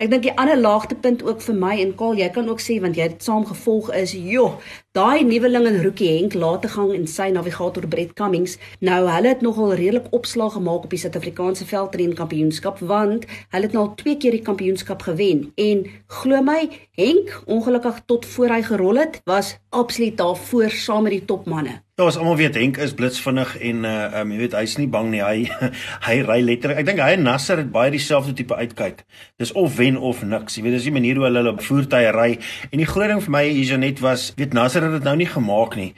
Ek 0.00 0.08
dink 0.08 0.24
die 0.24 0.32
ander 0.40 0.56
laagtepunt 0.56 1.20
ook 1.26 1.42
vir 1.44 1.56
my 1.58 1.72
en 1.82 1.90
Kaal, 1.98 2.16
jy 2.16 2.28
kan 2.32 2.48
ook 2.48 2.62
sê 2.64 2.78
want 2.80 2.96
jy 2.96 3.10
het 3.10 3.24
saam 3.24 3.44
gevolg 3.44 3.90
is, 3.98 4.14
joh, 4.16 4.56
daai 4.96 5.20
nuweling 5.28 5.66
in 5.68 5.76
Rookie 5.84 6.08
Henk 6.14 6.34
laat 6.34 6.64
te 6.64 6.70
gang 6.72 6.94
en 6.96 7.04
sy 7.06 7.28
navigator 7.34 7.84
Brett 7.92 8.14
Cummings. 8.16 8.56
Nou 8.80 9.02
hulle 9.04 9.28
het 9.28 9.44
nogal 9.44 9.74
redelik 9.76 10.08
opslag 10.16 10.56
gemaak 10.56 10.88
op 10.88 10.96
die 10.96 11.02
Suid-Afrikaanse 11.02 11.68
veldren 11.68 12.16
kampioenskap 12.16 12.80
want 12.80 13.28
hulle 13.52 13.68
het 13.68 13.76
nou 13.76 13.84
al 13.84 13.94
twee 14.00 14.16
keer 14.16 14.38
die 14.38 14.44
kampioenskap 14.48 15.04
gewen 15.10 15.50
en 15.60 15.84
glo 16.22 16.40
my, 16.40 16.64
Henk, 16.96 17.36
ongelukkig 17.46 18.02
tot 18.08 18.26
voor 18.34 18.56
hy 18.56 18.62
gerol 18.72 19.00
het, 19.00 19.20
was 19.28 19.58
absoluut 19.70 20.16
daar 20.16 20.36
voor 20.36 20.70
saam 20.70 21.04
met 21.08 21.20
die 21.20 21.26
topmanne. 21.28 21.82
Ja, 22.00 22.06
ons 22.06 22.16
almal 22.16 22.38
weet 22.40 22.54
Henk 22.56 22.78
is 22.80 22.94
blitsvinnig 22.96 23.50
en 23.68 23.82
uh 23.84 24.20
um, 24.22 24.30
jy 24.32 24.38
weet 24.40 24.54
hy's 24.56 24.78
nie 24.80 24.86
bang 24.88 25.10
nie. 25.12 25.18
Hy 25.20 25.68
hy 26.06 26.14
ry 26.24 26.38
letterlik. 26.40 26.78
Ek 26.80 26.86
dink 26.88 27.02
hy 27.04 27.18
en 27.18 27.26
Nasser 27.26 27.60
het 27.60 27.68
baie 27.74 27.90
dieselfde 27.92 28.32
tipe 28.38 28.56
uitkyk. 28.56 29.02
Dis 29.36 29.52
of 29.52 29.76
wen 29.76 29.98
of 30.00 30.22
niks. 30.24 30.56
Jy 30.56 30.64
weet 30.64 30.78
dis 30.78 30.86
die 30.88 30.94
manier 30.96 31.20
hoe 31.20 31.26
hulle 31.26 31.42
hulle 31.42 31.52
voertuie 31.60 32.14
ry. 32.16 32.30
En 32.70 32.80
die 32.80 32.88
groot 32.88 33.12
ding 33.12 33.20
vir 33.20 33.34
my 33.36 33.42
hier 33.50 33.82
net 33.82 34.00
was, 34.00 34.30
weet 34.40 34.56
Nasser 34.56 34.86
het 34.88 34.96
dit 34.96 35.04
nou 35.04 35.14
nie 35.20 35.28
gemaak 35.34 35.76
nie. 35.76 35.90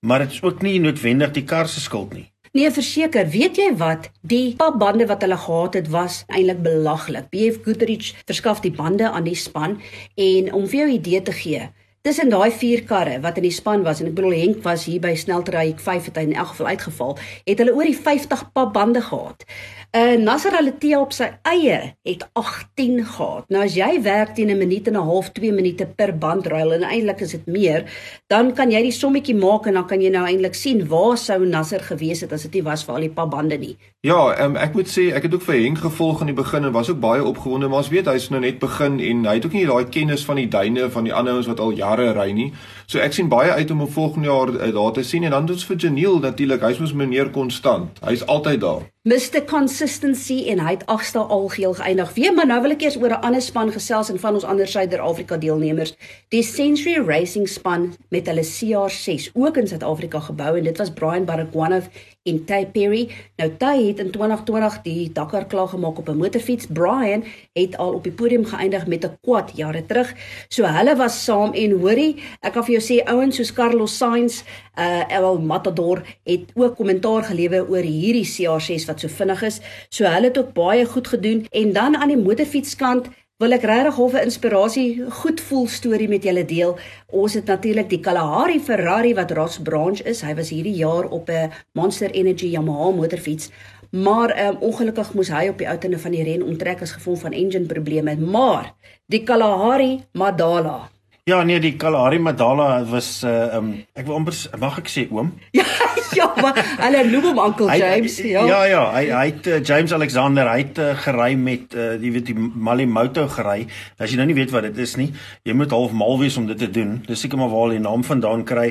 Maar 0.00 0.24
dit 0.24 0.38
is 0.38 0.40
ook 0.40 0.64
nie 0.64 0.78
noodwendig 0.80 1.36
die 1.36 1.44
kar 1.44 1.68
se 1.68 1.84
skuld 1.84 2.16
nie. 2.16 2.30
Nee, 2.56 2.72
verseker, 2.72 3.28
weet 3.28 3.60
jy 3.60 3.68
wat? 3.76 4.08
Die 4.24 4.56
papbande 4.56 5.04
wat 5.12 5.20
hulle 5.24 5.36
gehad 5.36 5.76
het 5.82 5.92
was 5.92 6.22
eintlik 6.32 6.64
belaglik. 6.64 7.28
BF 7.28 7.60
Goodrich 7.68 8.14
verskaf 8.24 8.64
die 8.64 8.72
bande 8.72 9.12
aan 9.12 9.28
die 9.28 9.36
span 9.36 9.76
en 10.16 10.52
om 10.56 10.64
vir 10.64 10.80
jou 10.80 10.88
'n 10.88 10.96
idee 10.96 11.22
te 11.22 11.32
gee, 11.32 11.68
Tussen 12.02 12.32
daai 12.32 12.50
vier 12.50 12.80
karre 12.82 13.20
wat 13.22 13.36
in 13.38 13.44
die 13.46 13.54
span 13.54 13.84
was 13.86 14.00
en 14.02 14.08
ek 14.08 14.16
bedoel 14.18 14.32
Henk 14.34 14.64
was 14.64 14.88
hier 14.90 14.98
by 15.04 15.12
sneltry 15.14 15.68
5 15.78 16.08
het 16.08 16.16
hy 16.18 16.24
in 16.26 16.32
elk 16.34 16.48
geval 16.50 16.70
uitgeval, 16.72 17.12
het 17.46 17.62
hulle 17.62 17.74
oor 17.76 17.86
die 17.86 17.94
50 17.94 18.42
papbande 18.56 19.04
gehad. 19.06 19.44
Uh 19.92 20.16
Nasser 20.16 20.54
Al-Attiyah 20.56 21.02
op 21.04 21.10
sy 21.12 21.26
eie 21.44 21.74
het 22.08 22.22
18 22.32 23.02
gehad. 23.04 23.50
Nou 23.52 23.60
as 23.60 23.74
jy 23.76 23.98
werk 24.00 24.30
teen 24.38 24.48
'n 24.48 24.56
minuut 24.56 24.86
en 24.88 24.96
'n 24.96 25.04
half, 25.04 25.28
2 25.32 25.52
minute 25.52 25.86
per 25.86 26.16
bandruil 26.18 26.72
en 26.72 26.82
eintlik 26.82 27.20
is 27.20 27.30
dit 27.32 27.46
meer, 27.46 27.84
dan 28.26 28.54
kan 28.54 28.70
jy 28.70 28.82
die 28.82 28.90
sommetjie 28.92 29.34
maak 29.34 29.66
en 29.66 29.74
dan 29.74 29.86
kan 29.86 30.00
jy 30.00 30.08
nou 30.08 30.24
eintlik 30.26 30.54
sien 30.54 30.88
waar 30.88 31.18
sou 31.18 31.44
Nasser 31.44 31.80
gewees 31.80 32.20
het 32.20 32.32
as 32.32 32.42
dit 32.42 32.54
nie 32.54 32.62
was 32.62 32.84
vir 32.84 32.94
al 32.94 33.00
die 33.00 33.10
papbande 33.10 33.58
nie. 33.58 33.76
Ja, 34.00 34.44
um, 34.44 34.56
ek 34.56 34.72
moet 34.74 34.88
sê 34.88 35.12
ek 35.14 35.22
het 35.22 35.34
ook 35.34 35.42
vir 35.42 35.60
Henk 35.60 35.78
gevolg 35.78 36.20
in 36.20 36.26
die 36.26 36.42
begin 36.42 36.64
en 36.64 36.72
was 36.72 36.88
ook 36.90 37.00
baie 37.00 37.24
opgewonde, 37.24 37.68
maar 37.68 37.78
ons 37.78 37.88
weet 37.88 38.06
hy's 38.06 38.30
nou 38.30 38.40
net 38.40 38.58
begin 38.58 38.98
en 39.00 39.24
hy 39.26 39.34
het 39.34 39.44
ook 39.44 39.52
nie 39.52 39.66
daai 39.66 39.84
kennis 39.84 40.24
van 40.24 40.36
die 40.36 40.48
duine 40.48 40.90
van 40.90 41.04
die 41.04 41.12
ander 41.12 41.32
ouens 41.32 41.46
wat 41.46 41.60
al 41.60 41.70
jare 41.70 42.12
ry 42.12 42.32
nie. 42.32 42.52
So 42.86 42.98
ek 42.98 43.12
sien 43.12 43.28
baie 43.28 43.50
uit 43.50 43.70
om 43.70 43.78
hom 43.78 43.88
volgende 43.88 44.28
jaar 44.28 44.48
uh, 44.48 44.72
daar 44.72 44.92
te 44.92 45.02
sien 45.02 45.24
en 45.24 45.30
dan 45.30 45.46
doen 45.46 45.54
ons 45.56 45.64
vir 45.64 45.76
Janiel 45.76 46.18
natuurlik, 46.18 46.62
hy's 46.62 46.78
mos 46.78 46.92
meneer 46.92 47.30
konstant. 47.30 48.00
Hy's 48.00 48.24
altyd 48.26 48.60
daar. 48.60 48.88
Mr 49.02 49.40
Consistency 49.50 50.44
en 50.52 50.60
hy 50.62 50.76
het 50.76 50.84
agste 50.86 51.18
algeheel 51.18 51.72
geëindig. 51.74 52.12
Weer 52.14 52.34
maar 52.34 52.46
nou 52.46 52.60
wil 52.62 52.74
ek 52.76 52.84
eers 52.84 52.96
oor 53.00 53.10
'n 53.10 53.24
ander 53.26 53.42
span 53.42 53.72
gesels 53.74 54.10
en 54.10 54.18
van 54.18 54.34
ons 54.34 54.44
ander 54.44 54.68
Suider-Afrika 54.68 55.36
deelnemers. 55.36 55.96
Die 56.28 56.42
Century 56.42 57.02
Racing 57.06 57.48
span 57.48 57.96
met 58.10 58.26
hulle 58.26 58.46
CR6 58.46 59.32
ook 59.34 59.56
in 59.56 59.66
Suid-Afrika 59.66 60.20
gebou 60.20 60.56
en 60.58 60.64
dit 60.64 60.78
was 60.78 60.92
Brian 60.92 61.24
Baragwanath 61.24 61.90
en 62.22 62.44
Ty 62.44 62.66
Perry. 62.66 63.10
Nou 63.36 63.50
Ty 63.58 63.86
het 63.88 63.98
in 63.98 64.10
2020 64.10 64.82
die 64.82 65.10
Dakar 65.12 65.46
klaar 65.46 65.68
gemaak 65.68 65.98
op 65.98 66.08
'n 66.08 66.16
motorfiets. 66.16 66.66
Brian 66.66 67.24
het 67.52 67.76
al 67.76 67.92
op 67.92 68.04
die 68.04 68.12
podium 68.12 68.44
geëindig 68.44 68.86
met 68.86 69.04
'n 69.04 69.18
quad 69.20 69.50
jare 69.54 69.86
terug. 69.86 70.14
So 70.48 70.64
hulle 70.64 70.96
was 70.96 71.24
saam 71.24 71.52
en 71.52 71.70
hoorie, 71.70 72.22
ek 72.40 72.52
kan 72.52 72.64
vir 72.64 72.80
jou 72.80 72.82
sê 72.82 73.04
ouens 73.04 73.36
soos 73.36 73.52
Carlos 73.52 73.96
Sainz, 73.96 74.44
uh 74.78 75.12
El 75.12 75.38
Matador 75.40 76.02
het 76.24 76.40
ook 76.54 76.76
kommentaar 76.76 77.24
gelewer 77.24 77.68
oor 77.68 77.82
hierdie 77.82 78.24
CR6 78.24 78.91
wat 78.92 79.00
so 79.00 79.08
vinnig 79.08 79.42
is. 79.48 79.58
So 79.90 80.04
hulle 80.04 80.30
het 80.30 80.38
ook 80.38 80.54
baie 80.54 80.86
goed 80.86 81.08
gedoen 81.08 81.46
en 81.50 81.72
dan 81.72 81.96
aan 81.96 82.12
die 82.12 82.20
motorfietskant 82.20 83.10
wil 83.42 83.56
ek 83.56 83.64
regtig 83.66 83.98
'n 83.98 84.24
inspirasie 84.28 84.88
goed 85.10 85.40
voel 85.40 85.66
storie 85.66 86.08
met 86.08 86.22
julle 86.22 86.44
deel. 86.44 86.78
Ons 87.10 87.34
het 87.34 87.46
natuurlik 87.46 87.88
die 87.88 88.00
Kalahari 88.00 88.60
Ferrari 88.60 89.14
wat 89.14 89.30
Ross 89.30 89.58
Branch 89.58 90.00
is. 90.02 90.22
Hy 90.22 90.34
was 90.34 90.50
hierdie 90.50 90.76
jaar 90.76 91.08
op 91.10 91.28
'n 91.28 91.50
Monster 91.72 92.10
Energy 92.10 92.46
Yamaha 92.46 92.90
motorfiets. 92.90 93.50
Maar 93.90 94.48
um, 94.48 94.56
ongelukkig 94.60 95.14
moes 95.14 95.28
hy 95.28 95.48
op 95.48 95.58
die 95.58 95.68
outene 95.68 95.98
van 95.98 96.10
die 96.10 96.22
ren 96.22 96.42
onttrek 96.42 96.80
as 96.80 96.92
gevolg 96.92 97.20
van 97.20 97.32
engine 97.32 97.66
probleme. 97.66 98.16
Maar 98.16 98.74
die 99.06 99.22
Kalahari 99.22 100.04
Madala 100.12 100.88
Ja 101.24 101.42
nee 101.42 101.60
die 101.60 101.76
Kalahari 101.76 102.18
Madala 102.18 102.84
was 102.84 103.22
uh 103.24 103.54
um 103.54 103.84
ek 103.94 104.06
wil 104.06 104.14
amper 104.14 104.34
mag 104.58 104.78
ek 104.78 104.88
sê 104.88 105.06
oom? 105.10 105.32
Ja 105.52 105.91
ja 106.20 106.28
maar 106.42 106.58
hulle 106.82 107.04
noem 107.10 107.28
hom 107.30 107.40
Uncle 107.46 107.78
James 107.78 108.18
hy, 108.20 108.32
ja. 108.34 108.44
Ja 108.48 108.60
ja 108.68 108.82
hy 108.94 109.04
hy 109.12 109.24
het 109.30 109.48
uh, 109.50 109.60
James 109.64 109.94
Alexander 109.94 110.48
hy 110.50 110.58
het 110.62 110.80
uh, 110.82 110.92
gery 111.04 111.32
met 111.38 111.76
uh, 111.76 111.94
jy 112.00 112.12
weet 112.16 112.30
die 112.32 112.36
Mali 112.36 112.86
Moto 112.86 113.26
gery. 113.32 113.66
As 113.98 114.12
jy 114.12 114.20
nou 114.20 114.28
nie 114.30 114.36
weet 114.38 114.52
wat 114.54 114.66
dit 114.68 114.78
is 114.84 114.96
nie, 115.00 115.08
jy 115.48 115.56
moet 115.56 115.72
half 115.74 115.94
mal 115.96 116.18
wees 116.20 116.36
om 116.40 116.46
dit 116.50 116.58
te 116.58 116.70
doen. 116.70 116.98
Dis 117.06 117.24
seker 117.24 117.40
maar 117.40 117.52
waar 117.52 117.70
hy 117.70 117.78
die 117.78 117.84
naam 117.84 118.04
vandaan 118.06 118.44
kry. 118.48 118.70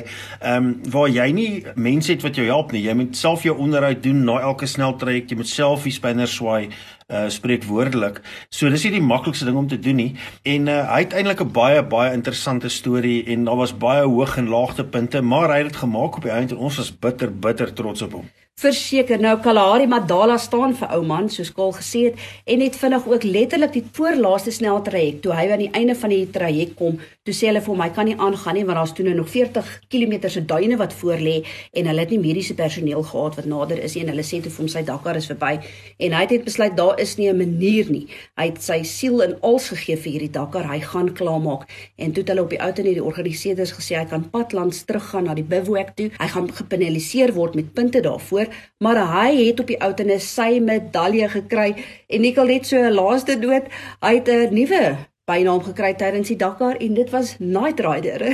Um 0.54 0.74
waar 0.92 1.10
jy 1.12 1.28
nie 1.34 1.50
mense 1.74 2.12
het 2.12 2.24
wat 2.26 2.38
jou 2.38 2.46
help 2.48 2.72
nie. 2.74 2.84
Jy 2.86 2.96
moet 2.98 3.18
self 3.18 3.46
jou 3.46 3.56
onderhoud 3.58 4.02
doen 4.04 4.24
na 4.28 4.40
elke 4.52 4.68
sneltrek. 4.70 5.30
Jy 5.30 5.40
moet 5.42 5.50
self 5.50 5.86
die 5.88 5.94
spinner 5.94 6.30
swaai 6.30 6.70
uh 7.12 7.28
spreek 7.28 7.64
woordelik. 7.64 8.20
So 8.50 8.70
dis 8.72 8.84
nie 8.84 8.94
die 8.96 9.04
maklikste 9.04 9.44
ding 9.44 9.56
om 9.56 9.68
te 9.68 9.78
doen 9.78 9.96
nie. 10.00 10.12
En 10.42 10.68
uh 10.68 10.80
hy 10.92 11.00
het 11.04 11.16
eintlik 11.18 11.42
'n 11.44 11.52
baie 11.52 11.82
baie 11.82 12.12
interessante 12.12 12.68
storie 12.68 13.24
en 13.24 13.44
daar 13.44 13.56
was 13.56 13.76
baie 13.76 14.06
hoog 14.06 14.36
en 14.36 14.48
laagtepunte, 14.48 15.22
maar 15.22 15.50
hy 15.50 15.62
het 15.62 15.72
dit 15.72 15.82
gemaak 15.84 16.16
op 16.16 16.22
die 16.22 16.32
einde 16.32 16.54
en 16.54 16.60
ons 16.60 16.76
was 16.76 16.98
bitter 16.98 17.30
bitter 17.30 17.72
trots 17.72 18.02
op 18.02 18.12
hom. 18.12 18.30
Verseker 18.60 19.18
nou 19.18 19.38
Kalahari 19.40 19.86
Madala 19.88 20.36
staan 20.38 20.74
vir 20.76 20.90
ou 20.94 21.00
man 21.08 21.30
soos 21.32 21.50
Kaal 21.56 21.72
gesê 21.72 22.02
het 22.10 22.18
en 22.44 22.60
net 22.60 22.76
vinnig 22.76 23.06
ook 23.08 23.24
letterlik 23.24 23.72
die 23.72 23.82
voorlaaste 23.96 24.52
sneltraject 24.52 25.22
toe 25.24 25.32
hy 25.32 25.46
aan 25.48 25.62
die 25.64 25.70
einde 25.72 25.96
van 25.98 26.12
die 26.12 26.26
traject 26.30 26.76
kom 26.78 26.98
toe 27.24 27.34
sê 27.34 27.48
hulle 27.48 27.62
vir 27.64 27.72
hom 27.72 27.80
hy 27.82 27.88
kan 27.96 28.06
nie 28.06 28.16
aangaan 28.18 28.58
nie 28.58 28.64
want 28.68 28.78
daar's 28.78 28.92
toe 28.98 29.06
nou 29.06 29.14
nog 29.14 29.30
40 29.32 29.70
km 29.90 30.28
se 30.28 30.44
duine 30.52 30.76
wat 30.78 30.92
voor 31.00 31.24
lê 31.24 31.34
en 31.72 31.88
hulle 31.90 32.04
het 32.04 32.12
nie 32.12 32.20
mediese 32.22 32.54
personeel 32.58 33.02
gehad 33.08 33.38
wat 33.40 33.48
nader 33.50 33.80
is 33.88 33.96
en 33.96 34.12
hulle 34.12 34.26
sê 34.26 34.42
toe 34.44 34.52
vir 34.52 34.62
hom 34.62 34.70
sy 34.74 34.84
Dakar 34.92 35.18
is 35.22 35.30
verby 35.32 35.52
en 35.56 36.16
hy 36.18 36.22
het 36.26 36.36
net 36.36 36.46
besluit 36.50 36.76
daar 36.76 37.00
is 37.00 37.16
nie 37.18 37.30
'n 37.32 37.38
manier 37.38 37.90
nie. 37.90 38.06
Hy 38.36 38.46
het 38.50 38.62
sy 38.62 38.82
siel 38.82 39.22
en 39.22 39.34
als 39.40 39.68
gegee 39.70 39.96
vir 39.96 40.12
hierdie 40.12 40.32
Dakar 40.38 40.68
hy 40.68 40.80
gaan 40.80 41.12
klaarmaak 41.14 41.66
en 41.96 42.12
toe 42.12 42.22
het 42.22 42.28
hulle 42.28 42.42
op 42.42 42.50
die 42.50 42.60
ou 42.60 42.72
tyd 42.72 42.84
die 42.84 43.04
organiseerders 43.04 43.72
gesê 43.72 43.96
hy 43.98 44.04
kan 44.04 44.30
padlands 44.30 44.84
teruggaan 44.84 45.24
na 45.24 45.34
die 45.34 45.44
bivouac 45.44 45.96
toe 45.96 46.10
hy 46.18 46.28
gaan 46.28 46.52
gepenaliseer 46.52 47.32
word 47.32 47.54
met 47.54 47.72
punte 47.72 48.00
daarvoor 48.00 48.41
hoor, 48.42 48.50
maar 48.82 49.00
hy 49.14 49.30
het 49.46 49.62
op 49.62 49.70
die 49.70 49.80
oudene 49.80 50.18
sy 50.20 50.58
medalje 50.60 51.30
gekry 51.38 51.70
en 52.08 52.26
Nicole 52.26 52.58
net 52.58 52.68
so 52.68 52.90
laaste 52.90 53.38
dood, 53.40 53.72
hy 54.02 54.14
het 54.18 54.28
'n 54.28 54.54
nuwe 54.54 54.84
bynaam 55.22 55.60
gekry 55.62 55.92
tydens 55.94 56.32
die 56.32 56.36
Dakar 56.36 56.80
en 56.82 56.96
dit 56.98 57.10
was 57.14 57.36
Night 57.38 57.80
Rider. 57.80 58.24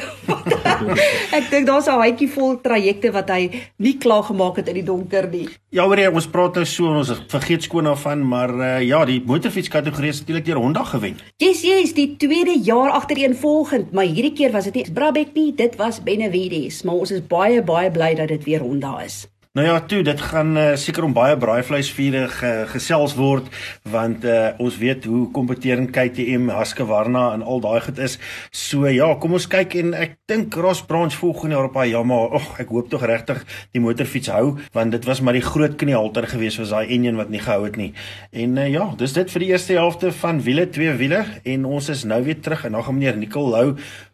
ek 1.36 1.50
dink 1.52 1.68
daar's 1.68 1.86
'n 1.86 2.00
hytjie 2.00 2.30
vol 2.32 2.56
trajecte 2.64 3.12
wat 3.12 3.28
hy 3.28 3.50
nie 3.76 3.98
klaar 4.00 4.24
gemaak 4.24 4.56
het 4.56 4.72
in 4.72 4.80
die 4.80 4.86
donker 4.88 5.28
nie. 5.28 5.48
Ja, 5.68 5.84
hoor 5.84 6.00
jy, 6.00 6.08
ons 6.08 6.30
praat 6.32 6.56
nou 6.56 6.64
so 6.64 6.88
ons 6.88 7.12
vergeet 7.28 7.68
skoon 7.68 7.84
daarvan, 7.84 8.24
maar 8.24 8.54
uh, 8.56 8.80
ja, 8.80 9.04
die 9.04 9.20
motorfiets 9.20 9.68
kategorie 9.68 10.10
is 10.16 10.24
natuurlik 10.24 10.48
deur 10.48 10.62
Honda 10.64 10.84
gewen. 10.88 11.20
Yes, 11.36 11.60
yes, 11.62 11.92
die 11.92 12.16
tweede 12.16 12.56
jaar 12.56 12.96
agtereenvolgend, 12.96 13.92
maar 13.92 14.08
hierdie 14.08 14.32
keer 14.32 14.52
was 14.56 14.64
dit 14.64 14.80
nie 14.80 14.92
Brabek 14.92 15.36
nie, 15.36 15.52
dit 15.54 15.76
was 15.76 16.00
Benavides, 16.02 16.82
maar 16.82 17.04
ons 17.04 17.12
is 17.12 17.20
baie 17.20 17.60
baie 17.62 17.90
bly 17.90 18.14
dat 18.14 18.32
dit 18.32 18.44
weer 18.48 18.64
Honda 18.64 19.02
is. 19.04 19.26
Nou 19.58 19.66
ja, 19.66 19.80
toe, 19.80 20.04
dit 20.06 20.20
gaan 20.22 20.52
uh, 20.54 20.64
seker 20.78 21.02
om 21.02 21.14
baie 21.16 21.34
braaivleisvure 21.34 22.20
ge, 22.30 22.50
gesels 22.70 23.16
word 23.18 23.48
want 23.90 24.22
uh, 24.22 24.52
ons 24.62 24.76
weet 24.78 25.08
hoe 25.10 25.24
kompeterend 25.34 25.90
KTM, 25.90 26.44
Husqvarna 26.54 27.24
en 27.34 27.42
al 27.42 27.58
daai 27.64 27.80
goed 27.82 27.98
is. 27.98 28.14
So 28.54 28.86
ja, 28.86 29.08
kom 29.18 29.34
ons 29.34 29.48
kyk 29.50 29.74
en 29.80 29.96
ek 29.98 30.14
dink 30.30 30.54
Ross 30.62 30.84
Branch 30.86 31.10
volgende 31.10 31.56
jaar 31.56 31.66
op 31.72 31.78
haar 31.80 31.88
Yamaha. 31.90 32.38
Ag, 32.38 32.46
ek 32.62 32.70
hoop 32.70 32.92
tog 32.92 33.02
regtig 33.10 33.42
die 33.74 33.82
motorfiets 33.82 34.30
hou 34.30 34.52
want 34.78 34.94
dit 34.94 35.10
was 35.10 35.24
maar 35.26 35.34
die 35.34 35.42
groot 35.42 35.74
kniehalter 35.80 36.30
geweest 36.30 36.62
was 36.62 36.76
daai 36.76 36.94
enjin 36.94 37.18
wat 37.18 37.34
nie 37.34 37.42
gehou 37.42 37.64
het 37.66 37.80
nie. 37.82 37.90
En 38.30 38.54
uh, 38.62 38.68
ja, 38.70 38.86
dis 39.02 39.16
dit 39.18 39.34
vir 39.34 39.46
die 39.48 39.50
eerste 39.56 39.80
helfte 39.80 40.14
van 40.22 40.38
wiele 40.46 40.68
twee 40.70 40.94
wiele 41.02 41.24
en 41.42 41.66
ons 41.66 41.90
is 41.90 42.06
nou 42.06 42.20
weer 42.30 42.38
terug 42.38 42.62
en 42.68 42.78
dan 42.78 42.86
gaan 42.86 43.00
meneer 43.00 43.18
Nicol 43.18 43.50
Lou 43.56 43.66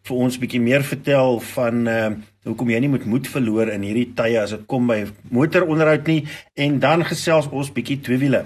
vir 0.05 0.21
ons 0.21 0.37
bietjie 0.37 0.61
meer 0.61 0.83
vertel 0.85 1.39
van 1.55 1.87
uh, 1.89 2.09
hoekom 2.45 2.69
jy 2.69 2.79
nie 2.83 2.91
moet 2.93 3.07
moed 3.09 3.27
verloor 3.29 3.71
in 3.73 3.85
hierdie 3.87 4.11
tye 4.17 4.37
as 4.37 4.53
dit 4.53 4.65
kom 4.69 4.85
by 4.91 5.01
motoronderhoud 5.33 6.05
nie 6.11 6.21
en 6.61 6.77
dan 6.83 7.05
gesels 7.09 7.49
ons 7.49 7.73
bietjie 7.73 7.97
twee 8.05 8.21
wiele. 8.21 8.45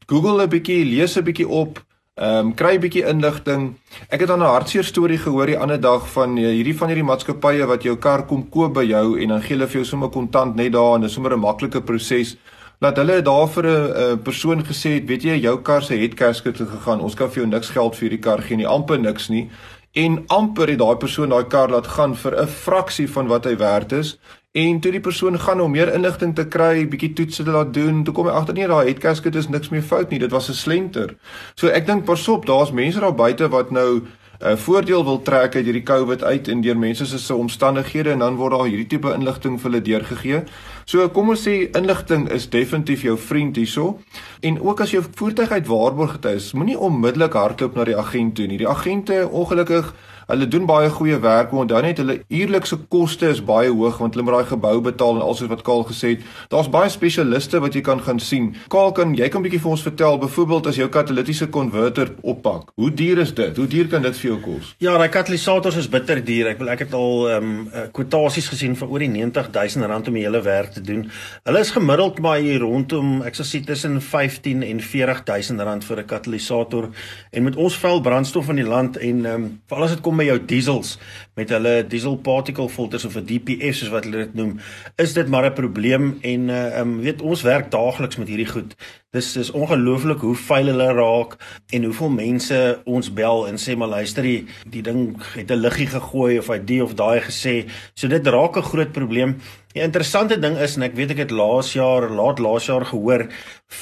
Google 0.06 0.44
'n 0.44 0.54
bietjie, 0.54 0.84
lees 0.86 1.18
'n 1.18 1.26
bietjie 1.26 1.48
op. 1.48 1.82
Ehm 2.14 2.46
um, 2.46 2.54
kry 2.54 2.76
'n 2.76 2.80
bietjie 2.80 3.06
inligting. 3.10 3.62
Ek 4.08 4.20
het 4.20 4.28
dan 4.28 4.38
'n 4.38 4.46
hartseer 4.46 4.84
storie 4.84 5.18
gehoor 5.18 5.46
die 5.46 5.58
ander 5.58 5.80
dag 5.80 6.06
van 6.12 6.36
uh, 6.38 6.46
hierdie 6.46 6.76
van 6.78 6.88
hierdie 6.88 7.04
maatskappye 7.04 7.66
wat 7.66 7.82
jou 7.82 7.96
kar 7.96 8.22
kom 8.26 8.48
koop 8.48 8.74
by 8.74 8.84
jou 8.84 9.18
en 9.20 9.28
dan 9.28 9.42
gee 9.42 9.56
hulle 9.56 9.66
vir 9.66 9.80
jou 9.80 9.84
sommer 9.84 10.08
kontant 10.08 10.54
net 10.54 10.72
daar 10.72 10.94
en 10.94 11.00
dis 11.00 11.12
sommer 11.12 11.32
'n 11.34 11.40
maklike 11.40 11.80
proses. 11.80 12.36
Laat 12.80 12.96
hulle 12.96 13.22
daar 13.22 13.48
vir 13.48 13.66
'n 13.66 14.22
persoon 14.22 14.62
gesê 14.62 14.94
het, 14.94 15.08
weet 15.08 15.22
jy, 15.22 15.40
jou 15.40 15.56
kar 15.62 15.82
se 15.82 15.96
het 15.96 16.14
gegaan. 16.14 17.00
Ons 17.00 17.14
kan 17.14 17.28
vir 17.30 17.42
jou 17.42 17.46
niks 17.46 17.70
geld 17.70 17.96
vir 17.96 18.08
hierdie 18.08 18.22
kar 18.22 18.42
gee 18.42 18.56
nie, 18.56 18.66
amper 18.66 18.98
niks 18.98 19.28
nie. 19.28 19.50
En 19.94 20.24
amper 20.26 20.68
het 20.68 20.78
daai 20.78 20.96
persoon 20.96 21.28
daai 21.30 21.46
kar 21.46 21.70
laat 21.70 21.86
gaan 21.86 22.14
vir 22.14 22.40
'n 22.42 22.46
fraksie 22.46 23.10
van 23.10 23.26
wat 23.26 23.44
hy 23.44 23.56
werd 23.56 23.92
is 23.92 24.18
En 24.54 24.76
toe 24.80 24.92
die 24.94 25.00
persoon 25.02 25.34
gaan 25.40 25.60
om 25.60 25.72
meer 25.74 25.90
inligting 25.90 26.30
te 26.38 26.44
kry, 26.46 26.84
bietjie 26.86 27.08
toetse 27.18 27.42
te 27.42 27.50
laat 27.50 27.72
doen, 27.74 28.04
toe 28.06 28.12
kom 28.14 28.28
hy 28.30 28.34
agter 28.38 28.54
nee, 28.54 28.68
daai 28.70 28.86
head 28.86 29.00
gasket 29.02 29.34
is 29.40 29.48
niks 29.50 29.72
meer 29.72 29.82
fout 29.82 30.12
nie, 30.14 30.20
dit 30.22 30.30
was 30.30 30.46
'n 30.48 30.54
slenter. 30.54 31.16
So 31.58 31.66
ek 31.74 31.86
dink 31.86 32.04
pasop, 32.06 32.46
daar's 32.46 32.70
mense 32.70 33.00
daar 33.02 33.14
buite 33.14 33.48
wat 33.50 33.72
nou 33.74 34.06
eh, 34.44 34.56
voordeel 34.56 35.04
wil 35.04 35.22
trek 35.22 35.56
uit 35.56 35.64
hierdie 35.64 35.82
COVID 35.82 36.22
uit 36.24 36.48
en 36.48 36.60
deur 36.60 36.78
mense 36.78 37.06
se 37.06 37.18
se 37.18 37.34
omstandighede 37.34 38.10
en 38.10 38.18
dan 38.18 38.36
word 38.36 38.52
daar 38.52 38.68
hierdie 38.68 38.86
tipe 38.86 39.12
inligting 39.14 39.58
vir 39.60 39.70
hulle 39.70 39.82
deurgegee. 39.82 40.42
So 40.84 41.08
kom 41.08 41.32
ons 41.32 41.46
sê 41.48 41.70
inligting 41.72 42.28
is 42.30 42.48
definitief 42.52 43.02
jou 43.02 43.16
vriend 43.18 43.56
hierso. 43.56 43.98
En 44.40 44.60
ook 44.60 44.80
as 44.80 44.92
jou 44.92 45.02
voertuig 45.14 45.50
uit 45.50 45.66
waarborg 45.66 46.18
is, 46.34 46.52
moenie 46.52 46.78
onmiddellik 46.78 47.32
hardloop 47.32 47.76
na 47.76 47.84
die 47.88 47.96
agent 47.96 48.34
toe 48.36 48.46
nie. 48.46 48.60
Die 48.60 48.68
agente 48.68 49.28
ongelukkig 49.30 49.94
Hulle 50.26 50.48
doen 50.48 50.66
baie 50.66 50.88
goeie 50.90 51.18
werk, 51.20 51.50
dan 51.68 51.82
net 51.82 51.98
hulle 52.00 52.22
uurlikse 52.28 52.76
koste 52.88 53.28
is 53.28 53.42
baie 53.44 53.70
hoog 53.70 53.98
want 54.00 54.14
hulle 54.14 54.24
moet 54.24 54.38
daai 54.38 54.50
gebou 54.52 54.80
betaal 54.80 55.18
en 55.18 55.22
alsoos 55.22 55.50
wat 55.50 55.62
Kaal 55.64 55.84
gesê 55.88 56.14
het, 56.14 56.24
daar's 56.52 56.70
baie 56.72 56.88
spesialiste 56.92 57.60
wat 57.60 57.74
jy 57.76 57.82
kan 57.84 58.00
gaan 58.00 58.20
sien. 58.20 58.54
Kaal 58.72 58.92
kan 58.96 59.14
jy 59.14 59.28
kan 59.28 59.40
'n 59.40 59.44
bietjie 59.44 59.60
vir 59.60 59.70
ons 59.70 59.82
vertel 59.82 60.18
byvoorbeeld 60.18 60.66
as 60.66 60.76
jou 60.76 60.88
katalitiese 60.88 61.48
konverter 61.48 62.14
oppak. 62.22 62.72
Hoe 62.74 62.90
duur 62.90 63.18
is 63.18 63.34
dit? 63.34 63.56
Hoe 63.56 63.66
duur 63.66 63.88
kan 63.88 64.02
dit 64.02 64.16
vir 64.16 64.30
jou 64.30 64.40
kos? 64.40 64.74
Ja, 64.78 64.96
daai 64.98 65.08
katalisators 65.08 65.76
is 65.76 65.88
bitter 65.88 66.24
duur. 66.24 66.46
Ek 66.48 66.58
wil 66.58 66.68
ek 66.68 66.78
het 66.78 66.94
al 66.94 67.28
ehm 67.28 67.44
um, 67.44 67.90
kwotasies 67.92 68.48
gesien 68.48 68.76
vir 68.76 68.88
oor 68.88 68.98
die 68.98 69.08
90000 69.08 69.84
rand 69.84 70.08
om 70.08 70.14
die 70.14 70.24
hele 70.24 70.42
werk 70.42 70.72
te 70.72 70.80
doen. 70.80 71.10
Hulle 71.44 71.60
is 71.60 71.70
gemiddeld 71.70 72.20
maar 72.20 72.38
hier 72.38 72.60
rondom 72.60 73.22
ek 73.22 73.34
sal 73.34 73.44
sê 73.44 73.64
tussen 73.64 74.00
15 74.00 74.62
en 74.62 74.80
40000 74.80 75.60
rand 75.60 75.84
vir 75.84 75.98
'n 75.98 76.06
katalisator 76.06 76.90
en 77.32 77.42
met 77.44 77.56
ons 77.56 77.76
vuil 77.76 78.00
brandstof 78.00 78.48
in 78.48 78.56
die 78.56 78.68
land 78.68 78.96
en 78.96 79.26
ehm 79.26 79.34
um, 79.34 79.60
veral 79.68 79.84
as 79.84 79.90
dit 79.90 80.00
kom 80.00 80.13
kom 80.14 80.22
by 80.22 80.28
jou 80.28 80.38
diesels 80.46 80.94
met 81.34 81.50
hulle 81.50 81.80
diesel 81.90 82.14
particle 82.22 82.68
filters 82.70 83.04
of 83.04 83.16
'n 83.18 83.26
DPF 83.26 83.74
soos 83.74 83.90
wat 83.90 84.04
hulle 84.06 84.26
dit 84.26 84.34
noem, 84.34 84.60
is 84.96 85.12
dit 85.12 85.28
maar 85.28 85.44
'n 85.46 85.54
probleem 85.54 86.18
en 86.22 86.48
uh 86.48 86.78
um, 86.80 87.00
weet 87.00 87.22
ons 87.22 87.42
werk 87.42 87.70
daagliks 87.70 88.16
met 88.16 88.28
hierdie 88.28 88.46
goed. 88.46 88.76
Dis 89.10 89.36
is 89.36 89.50
ongelooflik 89.50 90.20
hoe 90.20 90.34
vuil 90.34 90.66
hulle 90.66 90.92
raak 90.92 91.36
en 91.72 91.84
hoeveel 91.84 92.10
mense 92.10 92.80
ons 92.84 93.12
bel 93.12 93.48
en 93.48 93.58
sê 93.58 93.76
maar 93.76 93.88
luister 93.88 94.22
die, 94.22 94.46
die 94.70 94.82
ding 94.82 95.18
het 95.34 95.50
'n 95.50 95.60
liggie 95.60 95.86
gegooi 95.86 96.38
of 96.38 96.46
hy 96.46 96.58
die 96.58 96.82
of 96.82 96.94
daai 96.94 97.20
gesê. 97.20 97.66
So 97.94 98.08
dit 98.08 98.26
raak 98.26 98.56
'n 98.56 98.62
groot 98.62 98.92
probleem. 98.92 99.36
Die 99.74 99.82
interessante 99.82 100.36
ding 100.38 100.54
is 100.62 100.76
en 100.78 100.84
ek 100.86 100.92
weet 100.94 101.16
ek 101.16 101.20
het 101.24 101.32
laas 101.34 101.72
jaar, 101.74 102.04
laat 102.06 102.38
laas 102.38 102.68
jaar 102.70 102.84
gehoor 102.86 103.24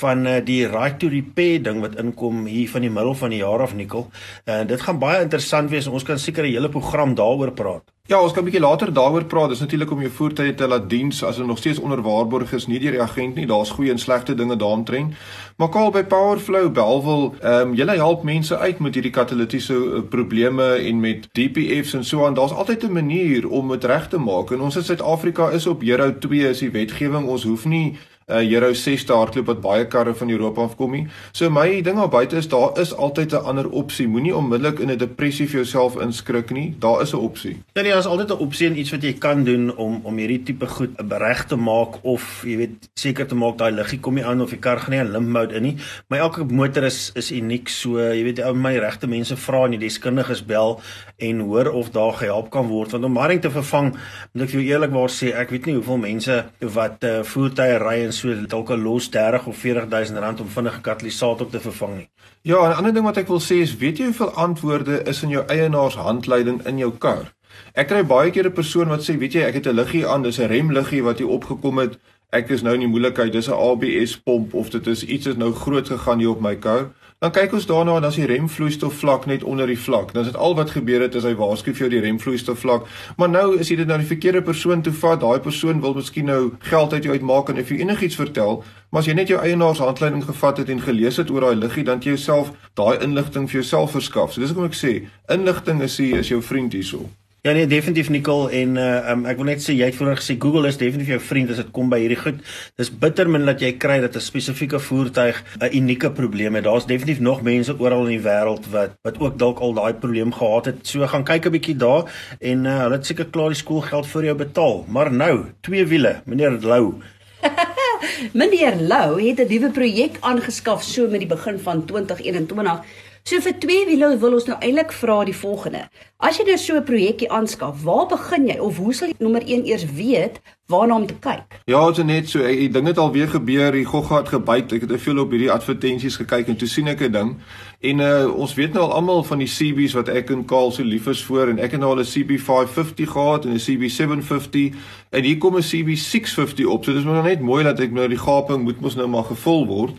van 0.00 0.22
uh, 0.24 0.38
die 0.40 0.62
right 0.64 0.96
to 1.02 1.11
repair 1.12 1.59
ding 1.61 1.83
wat 1.85 1.98
inkom 2.00 2.46
hier 2.48 2.70
van 2.72 2.87
die 2.87 2.92
middel 2.94 3.12
van 3.20 3.35
die 3.35 3.42
jaar 3.42 3.61
af 3.66 3.74
Nikkel. 3.76 4.07
En 4.48 4.64
uh, 4.64 4.68
dit 4.70 4.81
gaan 4.81 5.02
baie 5.02 5.20
interessant 5.26 5.68
wees. 5.68 5.90
Ons 5.92 6.07
kan 6.09 6.16
seker 6.16 6.48
'n 6.48 6.55
hele 6.55 6.72
program 6.72 7.12
daaroor 7.14 7.52
praat. 7.52 7.85
Ja, 8.09 8.21
ons 8.21 8.33
kan 8.33 8.43
'n 8.43 8.45
bietjie 8.45 8.69
later 8.69 8.93
daaroor 8.93 9.25
praat. 9.25 9.49
Dis 9.49 9.61
natuurlik 9.61 9.91
om 9.91 10.01
jou 10.01 10.11
voertuie 10.11 10.55
te 10.55 10.67
laat 10.67 10.91
diens 10.91 11.25
as 11.25 11.37
hulle 11.37 11.47
nog 11.47 11.59
steeds 11.59 11.79
onder 11.79 12.03
waarborg 12.03 12.53
is, 12.53 12.67
nie 12.67 12.79
deur 12.79 12.91
die 12.91 13.01
agent 13.01 13.35
nie. 13.35 13.47
Daar's 13.47 13.71
goeie 13.71 13.91
en 13.91 13.99
slegte 13.99 14.35
dinge 14.35 14.57
daaromtrent. 14.57 15.15
Maar 15.57 15.69
kaal 15.69 15.91
by 15.91 16.03
Powerflow 16.03 16.73
Belwel, 16.73 17.35
ehm 17.41 17.69
um, 17.69 17.75
julle 17.75 17.95
help 17.95 18.23
mense 18.23 18.59
uit 18.59 18.79
met 18.79 18.95
hierdie 18.95 19.12
katalitiese 19.12 19.75
uh, 19.75 20.01
probleme 20.09 20.65
en 20.75 21.01
met 21.01 21.29
DPFs 21.33 21.95
en 21.95 22.05
so 22.05 22.27
aan. 22.27 22.35
Daar's 22.35 22.53
altyd 22.53 22.83
'n 22.83 22.93
manier 22.93 23.49
om 23.49 23.69
dit 23.69 23.85
reg 23.85 24.09
te 24.09 24.19
maak. 24.19 24.51
En 24.51 24.61
ons 24.61 24.77
in 24.77 24.85
Suid-Afrika 24.85 25.51
is 25.51 25.67
op 25.67 25.83
Euro 25.83 26.19
2 26.19 26.49
is 26.49 26.59
die 26.59 26.71
wetgewing. 26.71 27.27
Ons 27.27 27.45
hoef 27.45 27.65
nie 27.65 27.97
uh, 28.33 28.53
Euro 28.53 28.73
6 28.73 29.05
te 29.05 29.12
hardloop 29.12 29.47
wat 29.47 29.61
baie 29.61 29.87
karre 29.87 30.14
van 30.14 30.31
Europa 30.31 30.62
afkom 30.62 30.97
nie. 30.97 31.07
So 31.33 31.51
my 31.51 31.83
ding 31.83 32.01
daar 32.01 32.11
buite 32.12 32.37
is 32.37 32.49
daar 32.49 32.79
is 32.81 32.95
altyd 32.95 33.33
'n 33.33 33.45
ander 33.45 33.68
opsie. 33.71 34.09
Moenie 34.09 34.35
onmiddellik 34.37 34.79
in 34.79 34.90
'n 34.90 34.99
depressie 34.99 35.47
vir 35.47 35.62
jouself 35.62 35.97
inskrik 35.97 36.51
nie. 36.51 36.75
Daar 36.79 37.03
is 37.03 37.12
'n 37.12 37.16
opsie. 37.16 37.57
Ja, 37.73 37.83
nee, 37.83 37.90
daar 37.90 38.01
is 38.01 38.07
altyd 38.07 38.31
'n 38.31 38.42
opsie 38.42 38.66
en 38.66 38.79
iets 38.79 38.90
wat 38.90 39.03
jy 39.03 39.12
kan 39.12 39.45
doen 39.45 39.77
om 39.77 40.01
om 40.03 40.16
hierdie 40.16 40.42
tipe 40.42 40.66
goed 40.66 40.90
reg 41.09 41.45
te 41.47 41.57
maak 41.57 42.05
of 42.05 42.42
jy 42.45 42.57
weet 42.57 42.88
seker 42.95 43.27
te 43.27 43.35
maak 43.35 43.59
daai 43.59 43.73
liggie 43.73 44.01
kom 44.01 44.14
nie 44.14 44.25
aan 44.25 44.40
of 44.40 44.51
die 44.51 44.59
kar 44.59 44.79
gaan 44.79 44.90
nie 44.90 45.01
in 45.01 45.12
limp 45.12 45.29
mode 45.29 45.55
in 45.55 45.62
nie. 45.62 45.77
My 46.09 46.18
elke 46.18 46.45
motor 46.45 46.85
is 46.85 47.12
is 47.14 47.31
uniek 47.31 47.68
so 47.68 47.99
jy 47.99 48.25
weet 48.25 48.40
ou 48.40 48.55
my 48.55 48.77
regte 48.79 49.07
mense 49.07 49.37
vra 49.37 49.64
en 49.64 49.71
die 49.71 49.79
deskundiges 49.79 50.42
bel 50.47 50.81
en 51.18 51.40
hoor 51.40 51.71
of 51.73 51.90
daar 51.90 52.12
gehelp 52.12 52.51
kan 52.51 52.66
word 52.68 52.90
want 52.90 53.05
om 53.05 53.12
Maring 53.12 53.40
te 53.42 53.51
vervang 53.51 53.92
moet 54.33 54.45
ek 54.47 54.55
jou 54.57 54.62
eerlikwaar 54.62 55.11
sê 55.12 55.33
ek 55.38 55.51
weet 55.51 55.66
nie 55.66 55.77
hoeveel 55.79 56.01
mense 56.03 56.38
wat 56.77 57.05
uh, 57.05 57.23
voertuie 57.23 57.79
ry 57.83 57.99
en 58.07 58.12
so 58.12 58.22
dalk 58.49 58.71
'n 58.71 58.83
los 58.83 59.09
30 59.09 59.47
of 59.47 59.57
40 59.57 59.89
000 59.89 60.21
rand 60.21 60.41
om 60.41 60.49
vinnige 60.49 60.81
katalisator 60.81 61.49
te 61.51 61.61
vervang 61.61 61.97
nie. 61.97 62.09
Ja, 62.43 62.69
'n 62.69 62.77
ander 62.77 62.95
ding 62.95 63.05
wat 63.05 63.17
ek 63.17 63.29
wil 63.29 63.41
sê 63.41 63.61
is 63.61 63.77
weet 63.77 63.99
jy 63.99 64.05
hoeveel 64.05 64.31
antwoorde 64.31 65.03
is 65.03 65.23
in 65.23 65.29
jou 65.29 65.45
eienaarshandleiding 65.47 66.67
in 66.67 66.79
jou 66.79 66.93
kar? 66.99 67.33
Ek 67.75 67.89
kry 67.89 68.03
baie 68.05 68.31
keer 68.31 68.47
'n 68.47 68.53
persoon 68.53 68.89
wat 68.89 69.05
sê, 69.05 69.19
weet 69.19 69.33
jy, 69.33 69.43
ek 69.43 69.55
het 69.55 69.67
'n 69.67 69.75
liggie 69.75 70.07
aan, 70.07 70.23
dis 70.23 70.39
'n 70.39 70.49
remliggie 70.49 71.03
wat 71.03 71.19
hier 71.19 71.29
opgekom 71.29 71.79
het. 71.79 71.99
Ek 72.31 72.49
is 72.49 72.63
nou 72.63 72.75
in 72.75 72.81
die 72.81 72.89
moeilikheid, 72.89 73.33
dis 73.33 73.49
'n 73.49 73.53
ABS 73.53 74.17
pomp 74.17 74.55
of 74.55 74.71
dit 74.71 74.87
is 74.87 75.05
iets 75.05 75.27
wat 75.27 75.37
nou 75.37 75.53
groot 75.53 75.89
gegaan 75.89 76.19
hier 76.19 76.31
op 76.31 76.41
my 76.41 76.57
kar. 76.57 76.91
Dan 77.23 77.31
kyk 77.31 77.53
ons 77.55 77.67
daarna 77.71 77.95
en 77.95 78.03
dan 78.03 78.11
is 78.11 78.17
die 78.19 78.27
remvloeistof 78.27 78.97
vlak 78.99 79.29
net 79.31 79.45
onder 79.47 79.67
die 79.71 79.79
vlak. 79.79 80.11
Dan 80.13 80.25
is 80.25 80.33
dit 80.33 80.37
al 80.37 80.57
wat 80.59 80.73
gebeur 80.75 81.05
het 81.05 81.15
is 81.15 81.23
hy 81.23 81.37
waarsku 81.39 81.71
vir 81.71 81.85
jou 81.85 81.91
die 81.93 82.01
remvloeistof 82.03 82.59
vlak. 82.59 82.89
Maar 83.17 83.31
nou 83.31 83.45
is 83.63 83.71
dit 83.71 83.87
nou 83.87 83.99
die 84.03 84.09
verkeerde 84.09 84.43
persoon 84.43 84.83
toe 84.83 84.93
vat. 85.05 85.21
Daai 85.23 85.39
persoon 85.39 85.79
wil 85.87 85.95
miskien 85.95 86.27
nou 86.27 86.41
geld 86.73 86.93
uit 86.93 87.07
jou 87.07 87.15
uitmaak 87.15 87.55
en 87.55 87.63
of 87.63 87.71
jy 87.71 87.79
enigiets 87.85 88.19
vertel, 88.19 88.65
maar 88.91 89.07
as 89.07 89.13
jy 89.13 89.15
net 89.15 89.31
jou 89.31 89.39
eienaarshandleiding 89.39 90.27
gevat 90.27 90.65
het 90.65 90.75
en 90.75 90.83
gelees 90.83 91.23
het 91.23 91.31
oor 91.31 91.47
daai 91.47 91.63
liggie, 91.63 91.87
dan 91.87 92.03
jy 92.03 92.17
jouself 92.17 92.51
daai 92.75 92.99
inligting 92.99 93.47
vir 93.47 93.61
jouself 93.61 93.95
verskaf. 93.95 94.35
So 94.35 94.43
dis 94.43 94.51
hoekom 94.51 94.73
ek 94.73 94.81
sê, 94.83 94.97
inligting 95.31 95.87
is 95.87 96.03
hier 96.03 96.27
is 96.27 96.35
jou 96.35 96.43
vriend 96.43 96.75
hierso. 96.75 97.07
Ja 97.42 97.52
nee, 97.52 97.66
definitief 97.66 98.09
Nicole 98.09 98.50
en 98.55 98.76
uh, 98.78 99.11
um, 99.11 99.24
ek 99.26 99.40
wil 99.40 99.48
net 99.48 99.62
sê 99.64 99.74
jy 99.74 99.88
het 99.88 99.96
vroeër 99.98 100.20
gesê 100.20 100.37
Google 100.38 100.68
is 100.70 100.76
definitief 100.78 101.09
jou 101.11 101.22
vriend 101.26 101.50
as 101.50 101.59
dit 101.59 101.72
kom 101.74 101.88
by 101.90 101.98
hierdie 101.98 102.20
goed. 102.20 102.38
Dis 102.78 102.90
bitter 103.02 103.26
min 103.26 103.50
dat 103.50 103.59
jy 103.59 103.72
kry 103.83 103.96
dat 104.05 104.14
'n 104.14 104.22
spesifieke 104.22 104.78
voertuig 104.78 105.40
'n 105.59 105.72
unieke 105.74 106.12
probleem 106.14 106.55
het. 106.55 106.68
Daar's 106.70 106.87
definitief 106.87 107.18
nog 107.18 107.42
mense 107.42 107.74
oral 107.74 108.07
in 108.07 108.14
die 108.14 108.22
wêreld 108.28 108.70
wat 108.70 108.94
wat 109.02 109.18
ook 109.18 109.38
dalk 109.42 109.59
al 109.59 109.74
daai 109.74 109.94
probleem 109.94 110.31
gehad 110.31 110.70
het. 110.70 110.87
So 110.87 111.02
gaan 111.02 111.24
kyk 111.24 111.46
'n 111.46 111.50
bietjie 111.59 111.76
daar 111.76 112.07
en 112.38 112.64
uh, 112.64 112.78
hulle 112.78 112.94
het 112.94 113.07
seker 113.07 113.26
klaar 113.26 113.50
die 113.50 113.59
skoolgeld 113.59 114.07
vir 114.07 114.24
jou 114.24 114.37
betaal. 114.37 114.87
Maar 114.88 115.12
nou, 115.12 115.46
twee 115.62 115.85
wiele, 115.85 116.22
meneer 116.24 116.62
Lou. 116.62 117.02
meneer 118.38 118.76
Lou 118.78 119.18
het 119.18 119.42
'n 119.42 119.50
nuwe 119.50 119.70
projek 119.70 120.14
aangeskaf 120.20 120.83
so 120.83 121.09
met 121.09 121.26
die 121.26 121.35
begin 121.35 121.59
van 121.59 121.85
2021 121.85 122.87
So 123.23 123.39
vir 123.39 123.55
twee 123.63 123.85
wiele 123.87 124.09
wil 124.19 124.35
ons 124.35 124.49
nou 124.49 124.57
eintlik 124.59 124.91
vra 124.99 125.21
die 125.23 125.37
volgende. 125.37 125.85
As 126.19 126.41
jy 126.41 126.45
nou 126.47 126.57
so 126.59 126.75
'n 126.75 126.83
projekkie 126.83 127.31
aanskaf, 127.31 127.83
waar 127.83 128.09
begin 128.11 128.49
jy 128.49 128.59
of 128.59 128.79
hoe 128.79 128.93
sal 128.93 129.09
jy 129.09 129.15
nommer 129.19 129.43
1 129.47 129.65
eers 129.67 129.85
weet 129.95 130.41
waarna 130.67 130.97
om 130.97 131.07
te 131.07 131.15
kyk? 131.15 131.63
Ja, 131.67 131.87
dit 131.87 131.99
is 131.99 132.05
net 132.05 132.29
so, 132.29 132.39
die 132.43 132.69
ding 132.69 132.87
het 132.87 132.99
al 132.99 133.13
weer 133.13 133.29
gebeur, 133.29 133.73
die 133.73 133.85
gogga 133.85 134.17
het 134.17 134.29
gebyt. 134.29 134.73
Ek 134.73 134.81
het 134.81 134.89
te 134.89 134.99
veel 134.99 135.19
op 135.19 135.31
hierdie 135.31 135.51
advertensies 135.51 136.17
gekyk 136.17 136.49
en 136.49 136.57
toe 136.57 136.69
sien 136.69 136.89
ek 136.89 137.01
'n 137.01 137.13
ding. 137.13 137.37
En 137.81 137.99
uh 137.99 138.39
ons 138.39 138.55
weet 138.55 138.73
nou 138.73 138.85
al 138.85 138.93
almal 138.93 139.23
van 139.25 139.39
die 139.39 139.47
CB's 139.47 139.95
wat 139.95 140.09
ek 140.09 140.31
en 140.31 140.45
Kaal 140.45 140.73
so 140.73 140.83
lief 140.83 141.07
is 141.07 141.23
vir 141.23 141.49
en 141.49 141.59
ek 141.59 141.71
het 141.71 141.81
nou 141.81 141.91
al 141.91 142.03
'n 142.03 142.13
CB550 142.15 143.11
gehad 143.11 143.45
en 143.45 143.53
'n 143.53 143.59
CB750 143.59 144.75
en 145.11 145.23
hier 145.23 145.39
kom 145.39 145.57
'n 145.57 145.63
CB650 145.63 146.67
op. 146.67 146.85
So 146.85 146.93
dis 146.93 147.05
maar 147.05 147.23
net 147.23 147.41
mooi 147.41 147.63
dat 147.65 147.81
ek 147.81 147.93
nou 147.93 148.09
die 148.09 148.19
gaping 148.19 148.63
moet 148.63 148.81
mos 148.81 148.97
nou 148.97 149.07
maar 149.07 149.25
gevul 149.25 149.67
word. 149.67 149.95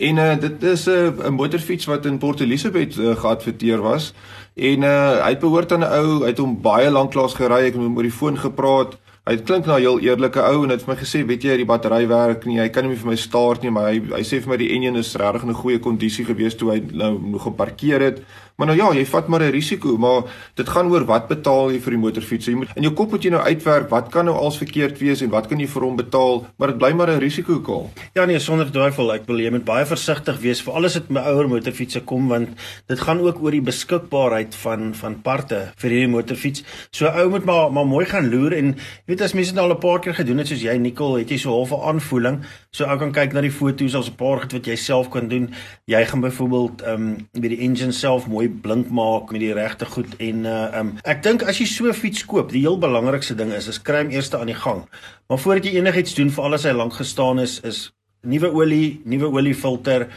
En 0.00 0.16
uh 0.16 0.34
dit 0.40 0.62
is 0.62 0.86
'n 0.86 0.90
uh, 0.90 1.28
motorfiets 1.28 1.84
wat 1.84 2.06
in 2.06 2.18
Port 2.18 2.40
Elizabeth 2.40 2.96
uh, 2.96 3.16
geadverteer 3.16 3.80
was. 3.80 4.14
En 4.54 4.82
uh 4.82 5.24
hy 5.26 5.36
behoort 5.38 5.72
aan 5.72 5.84
'n 5.84 5.92
ou, 5.92 6.20
hy 6.22 6.26
het 6.32 6.38
hom 6.38 6.60
baie 6.60 6.90
lank 6.90 7.14
lank 7.14 7.30
gery, 7.36 7.60
ek 7.60 7.64
het 7.64 7.76
met 7.76 7.84
hom 7.84 7.96
oor 7.96 8.08
die 8.08 8.18
foon 8.20 8.38
gepraat. 8.38 8.96
Hy 9.28 9.36
klink 9.36 9.66
na 9.66 9.76
'n 9.76 9.80
heel 9.80 10.00
eerlike 10.00 10.40
ou 10.40 10.64
en 10.64 10.70
het 10.70 10.82
vir 10.82 10.94
my 10.94 11.00
gesê, 11.00 11.26
weet 11.26 11.42
jy, 11.42 11.56
die 11.56 11.68
battery 11.68 12.06
werk 12.08 12.46
nie. 12.46 12.58
Hy 12.58 12.68
kan 12.68 12.88
nie 12.88 12.96
vir 12.96 13.10
my 13.10 13.16
start 13.16 13.62
nie, 13.62 13.70
maar 13.70 13.92
hy 13.92 14.00
hy 14.16 14.22
sê 14.24 14.40
vir 14.40 14.48
my 14.48 14.56
die 14.56 14.72
enjin 14.72 14.96
is 14.96 15.14
regtig 15.14 15.42
in 15.42 15.50
'n 15.50 15.62
goeie 15.62 15.78
kondisie 15.78 16.24
gewees 16.24 16.56
toe 16.56 16.70
hy 16.70 16.82
nou 16.92 17.18
nog 17.20 17.42
geparkeer 17.42 18.00
het. 18.00 18.22
Maar 18.60 18.68
nou 18.68 18.76
ja, 18.76 18.88
jy 18.92 19.06
vat 19.08 19.28
maar 19.32 19.40
'n 19.40 19.54
risiko, 19.56 19.96
maar 19.96 20.22
dit 20.54 20.68
gaan 20.68 20.90
oor 20.92 21.04
wat 21.08 21.28
betaal 21.28 21.70
jy 21.72 21.78
vir 21.80 21.90
die 21.96 22.00
motorfiets. 22.00 22.46
Jy 22.46 22.54
moet 22.54 22.68
in 22.76 22.82
jou 22.82 22.92
kop 22.92 23.10
moet 23.10 23.24
jy 23.24 23.30
nou 23.30 23.40
uitwerk 23.40 23.88
wat 23.88 24.10
kan 24.12 24.24
nou 24.24 24.36
als 24.36 24.58
verkeerd 24.58 24.98
wees 24.98 25.22
en 25.22 25.30
wat 25.30 25.48
kan 25.48 25.58
jy 25.58 25.66
vir 25.66 25.82
hom 25.82 25.96
betaal, 25.96 26.44
maar 26.58 26.68
dit 26.68 26.78
bly 26.78 26.92
maar 26.92 27.08
'n 27.10 27.20
risiko 27.20 27.60
kol. 27.60 27.90
Ja 28.14 28.26
nee, 28.26 28.38
sonder 28.38 28.70
twyfel, 28.70 29.12
ek 29.14 29.26
wil 29.26 29.40
jy 29.40 29.50
moet 29.50 29.64
baie 29.64 29.86
versigtig 29.86 30.40
wees 30.40 30.60
vir 30.60 30.74
alles 30.74 30.94
wat 30.94 31.08
met 31.08 31.24
ouer 31.24 31.48
motorfietsse 31.48 32.00
kom 32.00 32.28
want 32.28 32.48
dit 32.86 33.00
gaan 33.00 33.20
ook 33.20 33.42
oor 33.42 33.50
die 33.50 33.62
beskikbaarheid 33.62 34.54
van 34.54 34.94
van 34.94 35.22
parte 35.22 35.72
vir 35.76 35.90
hierdie 35.90 36.12
motorfiets. 36.12 36.62
So 36.92 37.06
ou 37.06 37.30
moet 37.30 37.44
maar 37.44 37.72
maar 37.72 37.86
mooi 37.86 38.04
gaan 38.04 38.28
loer 38.28 38.52
en 38.52 38.76
jy 38.76 39.06
weet 39.06 39.22
as 39.22 39.32
mense 39.32 39.54
dit 39.54 39.62
al 39.62 39.72
'n 39.72 39.78
paar 39.78 40.00
keer 40.00 40.14
gedoen 40.14 40.38
het 40.38 40.48
soos 40.48 40.62
jy 40.62 40.76
Nicole, 40.76 41.20
het 41.20 41.30
jy 41.30 41.38
so 41.38 41.64
'n 41.64 41.80
aanvoeling. 41.88 42.44
So 42.72 42.84
ou 42.84 42.98
kan 42.98 43.12
kyk 43.12 43.32
na 43.32 43.40
die 43.40 43.50
foto's, 43.50 43.94
as 43.94 44.10
'n 44.10 44.16
paar 44.16 44.40
goed 44.40 44.52
wat 44.52 44.66
jy 44.66 44.76
self 44.76 45.08
kan 45.08 45.28
doen. 45.28 45.50
Jy 45.86 46.04
gaan 46.04 46.20
byvoorbeeld 46.20 46.82
ehm 46.82 47.02
um, 47.02 47.28
by 47.32 47.48
die 47.48 47.60
engine 47.60 47.92
self 47.92 48.26
mooi 48.26 48.49
blink 48.62 48.90
maak 48.94 49.30
met 49.32 49.42
die 49.42 49.52
regte 49.56 49.86
goed 49.86 50.16
en 50.18 50.44
uh 50.48 50.80
um 50.80 50.92
ek 51.04 51.22
dink 51.26 51.42
as 51.42 51.60
jy 51.60 51.66
so 51.70 51.92
fiets 51.96 52.24
koop, 52.26 52.50
die 52.52 52.64
heel 52.66 52.78
belangrikste 52.80 53.36
ding 53.38 53.52
is 53.56 53.68
is 53.68 53.80
kry 53.82 54.04
hom 54.04 54.12
eers 54.14 54.32
aan 54.34 54.50
die 54.50 54.58
gang. 54.58 54.84
Maar 55.28 55.38
voordat 55.38 55.70
jy 55.70 55.78
enigiets 55.78 56.14
doen 56.18 56.30
vir 56.30 56.44
alles 56.44 56.66
hy 56.66 56.74
lank 56.74 56.98
gestaan 56.98 57.38
is, 57.38 57.60
is 57.64 57.90
nuwe 58.22 58.50
olie, 58.52 59.00
nuwe 59.04 59.30
oliefilter, 59.38 60.08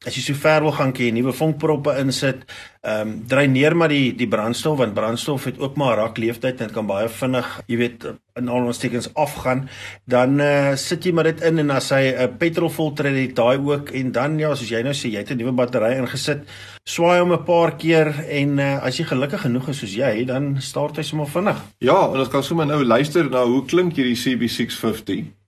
As 0.00 0.14
jy 0.16 0.22
so 0.24 0.40
ver 0.40 0.62
wil 0.64 0.72
gaan, 0.72 0.94
kan 0.96 1.04
jy 1.04 1.12
nuwe 1.12 1.32
vonkproppe 1.36 1.92
insit. 2.00 2.46
Ehm 2.80 3.02
um, 3.04 3.10
dreineer 3.28 3.74
maar 3.76 3.92
die 3.92 4.14
die 4.16 4.28
brandstof 4.32 4.78
want 4.80 4.94
brandstof 4.96 5.44
het 5.44 5.58
ook 5.60 5.76
maar 5.76 5.92
'n 5.92 6.00
rak 6.00 6.16
leeftyd 6.16 6.60
en 6.60 6.66
dit 6.66 6.72
kan 6.72 6.86
baie 6.88 7.08
vinnig, 7.08 7.48
jy 7.68 7.76
weet, 7.76 8.06
in 8.40 8.48
al 8.48 8.64
ons 8.64 8.78
tekens 8.78 9.10
afgaan. 9.14 9.68
Dan 10.06 10.40
uh, 10.40 10.74
sit 10.74 11.04
jy 11.04 11.12
maar 11.12 11.28
dit 11.28 11.42
in 11.42 11.58
en 11.58 11.70
as 11.70 11.90
hy 11.90 12.00
'n 12.08 12.16
uh, 12.16 12.28
petrolfilter 12.38 13.04
het, 13.04 13.16
het 13.16 13.36
daai 13.36 13.58
ook 13.58 13.90
en 13.90 14.12
dan 14.12 14.38
ja, 14.38 14.54
soos 14.54 14.70
jy 14.70 14.82
nou 14.82 14.94
sê, 14.94 15.12
jy 15.12 15.18
het 15.18 15.30
'n 15.30 15.36
nuwe 15.36 15.52
battery 15.52 15.92
ingesit. 15.98 16.48
Swaai 16.88 17.20
hom 17.20 17.32
'n 17.32 17.44
paar 17.44 17.76
keer 17.76 18.24
en 18.24 18.58
uh, 18.58 18.82
as 18.82 18.96
jy 18.96 19.04
gelukkig 19.04 19.40
genoeg 19.40 19.68
is 19.68 19.78
soos 19.78 19.94
jy, 19.94 20.24
dan 20.24 20.56
start 20.60 20.96
hy 20.96 21.02
sommer 21.02 21.28
vinnig. 21.28 21.60
Ja, 21.78 22.08
en 22.08 22.18
ons 22.18 22.28
kan 22.28 22.42
sommer 22.42 22.66
nou 22.66 22.82
luister 22.84 23.28
na 23.28 23.44
hoe 23.44 23.66
klink 23.66 23.96
hierdie 23.96 24.16
CB650. 24.16 25.39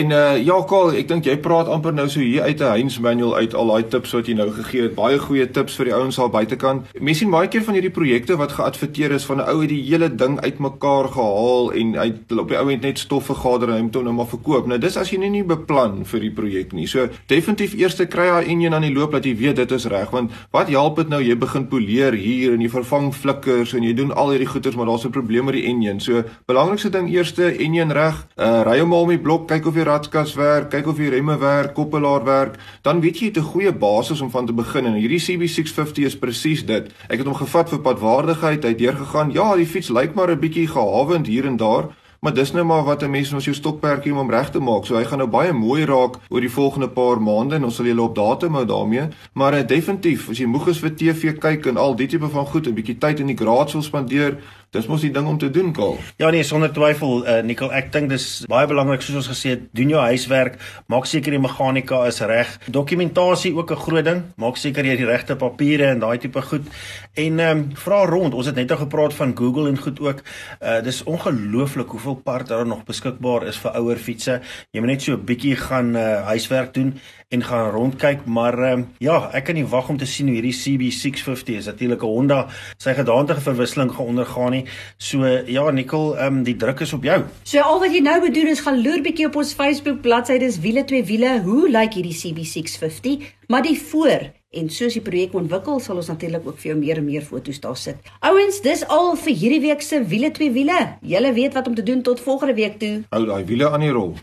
En 0.00 0.10
uh 0.10 0.44
ja, 0.44 0.56
Karl, 0.64 0.94
ek 0.96 1.08
dink 1.10 1.26
jy 1.28 1.34
praat 1.44 1.68
amper 1.68 1.92
nou 1.92 2.06
so 2.08 2.22
hier 2.24 2.46
uit 2.48 2.60
'n 2.60 2.72
Heinz 2.72 2.98
manual 3.04 3.34
uit 3.36 3.54
al 3.54 3.68
daai 3.68 3.88
tips 3.92 4.12
wat 4.16 4.26
jy 4.26 4.34
nou 4.34 4.48
gegee 4.50 4.82
het. 4.82 4.94
Baie 4.94 5.18
goeie 5.18 5.44
tips 5.50 5.74
vir 5.76 5.90
die 5.90 5.94
ouens 5.94 6.18
al 6.18 6.30
buitekant. 6.32 6.86
Mense 7.00 7.18
sien 7.20 7.30
baie 7.30 7.48
keer 7.48 7.64
van 7.66 7.74
hierdie 7.74 7.92
projekte 7.92 8.36
wat 8.40 8.52
geadverteer 8.56 9.12
is 9.12 9.24
van 9.28 9.36
'n 9.40 9.48
ou 9.52 9.60
het 9.60 9.68
die 9.68 9.82
hele 9.82 10.08
ding 10.08 10.40
uitmekaar 10.40 11.08
gehaal 11.08 11.72
en 11.72 11.94
hy 11.94 12.14
op 12.38 12.48
die 12.48 12.56
ou 12.56 12.70
het 12.70 12.80
net 12.80 12.98
stof 12.98 13.24
vergader 13.26 13.68
en 13.68 13.74
hy 13.74 13.82
moet 13.82 13.94
hom 13.94 14.04
nou 14.04 14.14
maar 14.14 14.26
verkoop. 14.26 14.66
Nou 14.66 14.78
dis 14.78 14.96
as 14.96 15.10
jy 15.10 15.18
nie, 15.18 15.28
nie 15.30 15.44
beplan 15.44 16.04
vir 16.04 16.20
die 16.20 16.30
projek 16.30 16.72
nie. 16.72 16.86
So 16.86 17.08
definitief 17.26 17.74
eers 17.74 17.96
kry 17.96 18.26
daai 18.26 18.48
enjin 18.48 18.74
aan 18.74 18.88
die 18.88 18.94
loop 18.94 19.12
dat 19.12 19.24
jy 19.24 19.36
weet 19.36 19.56
dit 19.56 19.72
is 19.72 19.86
reg 19.86 20.10
want 20.10 20.30
wat 20.50 20.68
help 20.68 20.96
dit 20.96 21.08
nou 21.08 21.20
jy 21.20 21.36
begin 21.36 21.68
poleer 21.68 22.12
hier 22.12 22.54
en 22.54 22.60
jy 22.60 22.68
vervang 22.68 23.14
flikkers 23.14 23.74
en 23.74 23.82
jy 23.82 23.92
doen 23.92 24.12
al 24.12 24.30
hierdie 24.30 24.48
goeders 24.48 24.76
maar 24.76 24.86
daar's 24.86 25.04
'n 25.04 25.10
probleem 25.10 25.44
met 25.44 25.54
die 25.54 25.66
enjin. 25.66 26.00
So 26.00 26.24
belangrikste 26.46 26.90
ding 26.90 27.10
eerste 27.10 27.52
enjin 27.58 27.92
reg. 27.92 28.26
Uh 28.38 28.62
ry 28.64 28.80
hom 28.80 28.92
al 28.92 29.06
die 29.06 29.18
blok, 29.18 29.48
kyk 29.48 29.66
of 29.66 29.74
die 29.74 29.89
ratskas 29.90 30.36
werk, 30.38 30.70
kyk 30.70 30.92
of 30.92 31.00
die 31.02 31.10
remme 31.10 31.38
werk, 31.40 31.74
koppelaar 31.74 32.24
werk, 32.24 32.60
dan 32.86 33.00
weet 33.00 33.18
jy 33.18 33.20
jy 33.20 33.26
het 33.28 33.38
'n 33.38 33.52
goeie 33.52 33.72
basis 33.72 34.20
om 34.20 34.30
van 34.30 34.46
te 34.46 34.52
begin 34.52 34.86
en 34.86 34.94
hierdie 34.94 35.20
CB650 35.20 36.04
is 36.04 36.18
presies 36.18 36.64
dit. 36.66 36.90
Ek 37.08 37.18
het 37.18 37.26
hom 37.26 37.34
gevat 37.34 37.68
vir 37.68 37.78
padwaardigheid, 37.78 38.62
hy 38.62 38.68
het 38.68 38.78
deurgegaan. 38.78 39.32
Ja, 39.32 39.56
die 39.56 39.66
fiets 39.66 39.88
lyk 39.88 40.14
maar 40.14 40.30
'n 40.30 40.40
bietjie 40.40 40.66
gehawend 40.66 41.26
hier 41.26 41.46
en 41.46 41.56
daar, 41.56 41.88
maar 42.20 42.34
dis 42.34 42.52
nou 42.52 42.64
maar 42.64 42.84
wat 42.84 43.02
'n 43.02 43.10
mens 43.10 43.30
met 43.30 43.44
jou 43.44 43.54
stokperdjie 43.54 44.14
om 44.14 44.30
reg 44.30 44.50
te 44.50 44.60
maak. 44.60 44.86
So 44.86 44.96
hy 44.96 45.04
gaan 45.04 45.18
nou 45.18 45.28
baie 45.28 45.52
mooi 45.52 45.84
raak 45.84 46.16
oor 46.28 46.40
die 46.40 46.50
volgende 46.50 46.88
paar 46.88 47.20
maande 47.20 47.54
en 47.54 47.64
ons 47.64 47.74
sal 47.74 47.84
julle 47.84 48.02
op 48.02 48.14
datum 48.14 48.54
hou 48.54 48.64
daarmee. 48.66 49.08
Maar 49.32 49.54
uh, 49.54 49.66
definitief, 49.66 50.28
as 50.28 50.38
jy 50.38 50.46
moeg 50.46 50.68
is 50.68 50.78
vir 50.78 50.94
TV 50.94 51.38
kyk 51.38 51.66
en 51.66 51.76
al 51.76 51.94
die 51.96 52.06
tipe 52.06 52.28
van 52.28 52.46
goed, 52.46 52.66
'n 52.66 52.74
bietjie 52.74 52.98
tyd 52.98 53.20
in 53.20 53.26
die 53.26 53.36
garage 53.36 53.72
wil 53.72 53.82
spandeer, 53.82 54.38
Dis 54.70 54.86
mos 54.86 55.02
die 55.02 55.10
ding 55.10 55.26
om 55.26 55.38
te 55.38 55.48
doen, 55.50 55.72
Karl. 55.74 55.96
Ja 56.22 56.28
nee, 56.30 56.44
sonder 56.46 56.70
twyfel, 56.70 57.24
uh, 57.26 57.40
Nicole, 57.42 57.72
ek 57.74 57.88
dink 57.90 58.12
dis 58.12 58.26
baie 58.46 58.68
belangrik 58.70 59.02
soos 59.02 59.16
ons 59.18 59.30
gesê 59.32 59.56
het, 59.56 59.64
doen 59.74 59.90
jou 59.90 60.02
huiswerk, 60.04 60.60
maak 60.86 61.08
seker 61.10 61.34
die 61.34 61.40
meganika 61.42 62.04
is 62.06 62.20
reg. 62.22 62.52
Dokumentasie 62.70 63.50
ook 63.56 63.72
'n 63.74 63.82
groot 63.82 64.04
ding, 64.06 64.20
maak 64.38 64.60
seker 64.62 64.86
jy 64.86 64.94
het 64.94 65.02
die 65.02 65.10
regte 65.10 65.34
papiere 65.34 65.90
en 65.90 65.98
daai 65.98 66.18
tipe 66.22 66.42
goed. 66.42 66.70
En 67.18 67.40
ehm 67.40 67.58
um, 67.58 67.70
vra 67.74 68.04
rond. 68.06 68.34
Ons 68.34 68.46
het 68.46 68.54
net 68.54 68.70
al 68.70 68.78
gepraat 68.86 69.14
van 69.14 69.34
Google 69.36 69.68
en 69.68 69.78
goed 69.78 70.00
ook. 70.00 70.22
Uh 70.62 70.80
dis 70.82 71.02
ongelooflik 71.02 71.88
hoeveel 71.88 72.14
parte 72.14 72.54
daar 72.54 72.66
nog 72.66 72.84
beskikbaar 72.84 73.46
is 73.48 73.58
vir 73.58 73.70
ouer 73.72 73.96
fietses. 73.96 74.40
Jy 74.70 74.80
moet 74.80 74.90
net 74.90 75.02
so 75.02 75.12
'n 75.12 75.24
bietjie 75.24 75.56
gaan 75.56 75.96
uh 75.96 76.22
huiswerk 76.30 76.74
doen 76.74 76.94
en 77.30 77.44
gaan 77.46 77.70
rondkyk, 77.70 78.24
maar 78.26 78.58
um, 78.72 78.88
ja, 78.98 79.28
ek 79.38 79.44
kan 79.46 79.54
nie 79.54 79.66
wag 79.70 79.88
om 79.92 79.98
te 79.98 80.06
sien 80.08 80.26
hoe 80.26 80.34
hierdie 80.40 80.54
CB650 80.56 81.60
is. 81.60 81.68
Natuurlik 81.70 82.02
'n 82.02 82.10
Honda 82.10 82.40
sy 82.82 82.94
gedaantige 82.94 83.40
verwisseling 83.40 83.92
gaan 83.92 84.06
ondergaan 84.06 84.50
nie. 84.50 84.64
So 84.98 85.26
ja, 85.46 85.70
Nicole, 85.70 86.16
ehm 86.16 86.40
um, 86.40 86.42
die 86.42 86.56
druk 86.56 86.80
is 86.80 86.92
op 86.92 87.04
jou. 87.04 87.22
So 87.44 87.60
al 87.60 87.78
wat 87.80 87.94
jy 87.94 88.02
nou 88.02 88.18
moet 88.20 88.34
doen 88.34 88.50
is 88.50 88.60
gaan 88.60 88.82
loer 88.82 89.02
bietjie 89.02 89.26
op 89.26 89.36
ons 89.36 89.54
Facebook 89.54 90.02
bladsy, 90.02 90.38
dis 90.38 90.58
wiele 90.58 90.84
twee 90.84 91.04
wiele. 91.04 91.40
Hoe 91.44 91.70
lyk 91.70 91.94
hierdie 91.94 92.18
CB650? 92.18 93.22
Maar 93.46 93.62
die 93.62 93.78
voor 93.78 94.32
En 94.50 94.66
soos 94.66 94.96
die 94.98 95.02
projek 95.02 95.34
ontwikkel, 95.38 95.78
sal 95.78 96.00
ons 96.02 96.08
natuurlik 96.10 96.42
ook 96.46 96.58
vir 96.58 96.72
jou 96.72 96.78
meer 96.80 96.98
en 96.98 97.04
meer 97.06 97.22
foto's 97.22 97.60
daar 97.62 97.76
sit. 97.78 98.02
Ouens, 98.18 98.58
dis 98.60 98.82
al 98.88 99.14
vir 99.14 99.36
hierdie 99.38 99.60
week 99.68 99.86
se 99.86 100.02
wiele 100.02 100.30
twee 100.34 100.50
wiele. 100.50 100.98
Julle 101.06 101.32
weet 101.32 101.54
wat 101.54 101.70
om 101.70 101.78
te 101.78 101.86
doen 101.86 102.02
tot 102.02 102.20
volgende 102.20 102.58
week 102.58 102.80
toe. 102.82 102.94
Hou 103.14 103.26
daai 103.30 103.44
wiele 103.44 103.70
aan 103.70 103.86
die 103.86 103.94
rol. 103.94 104.16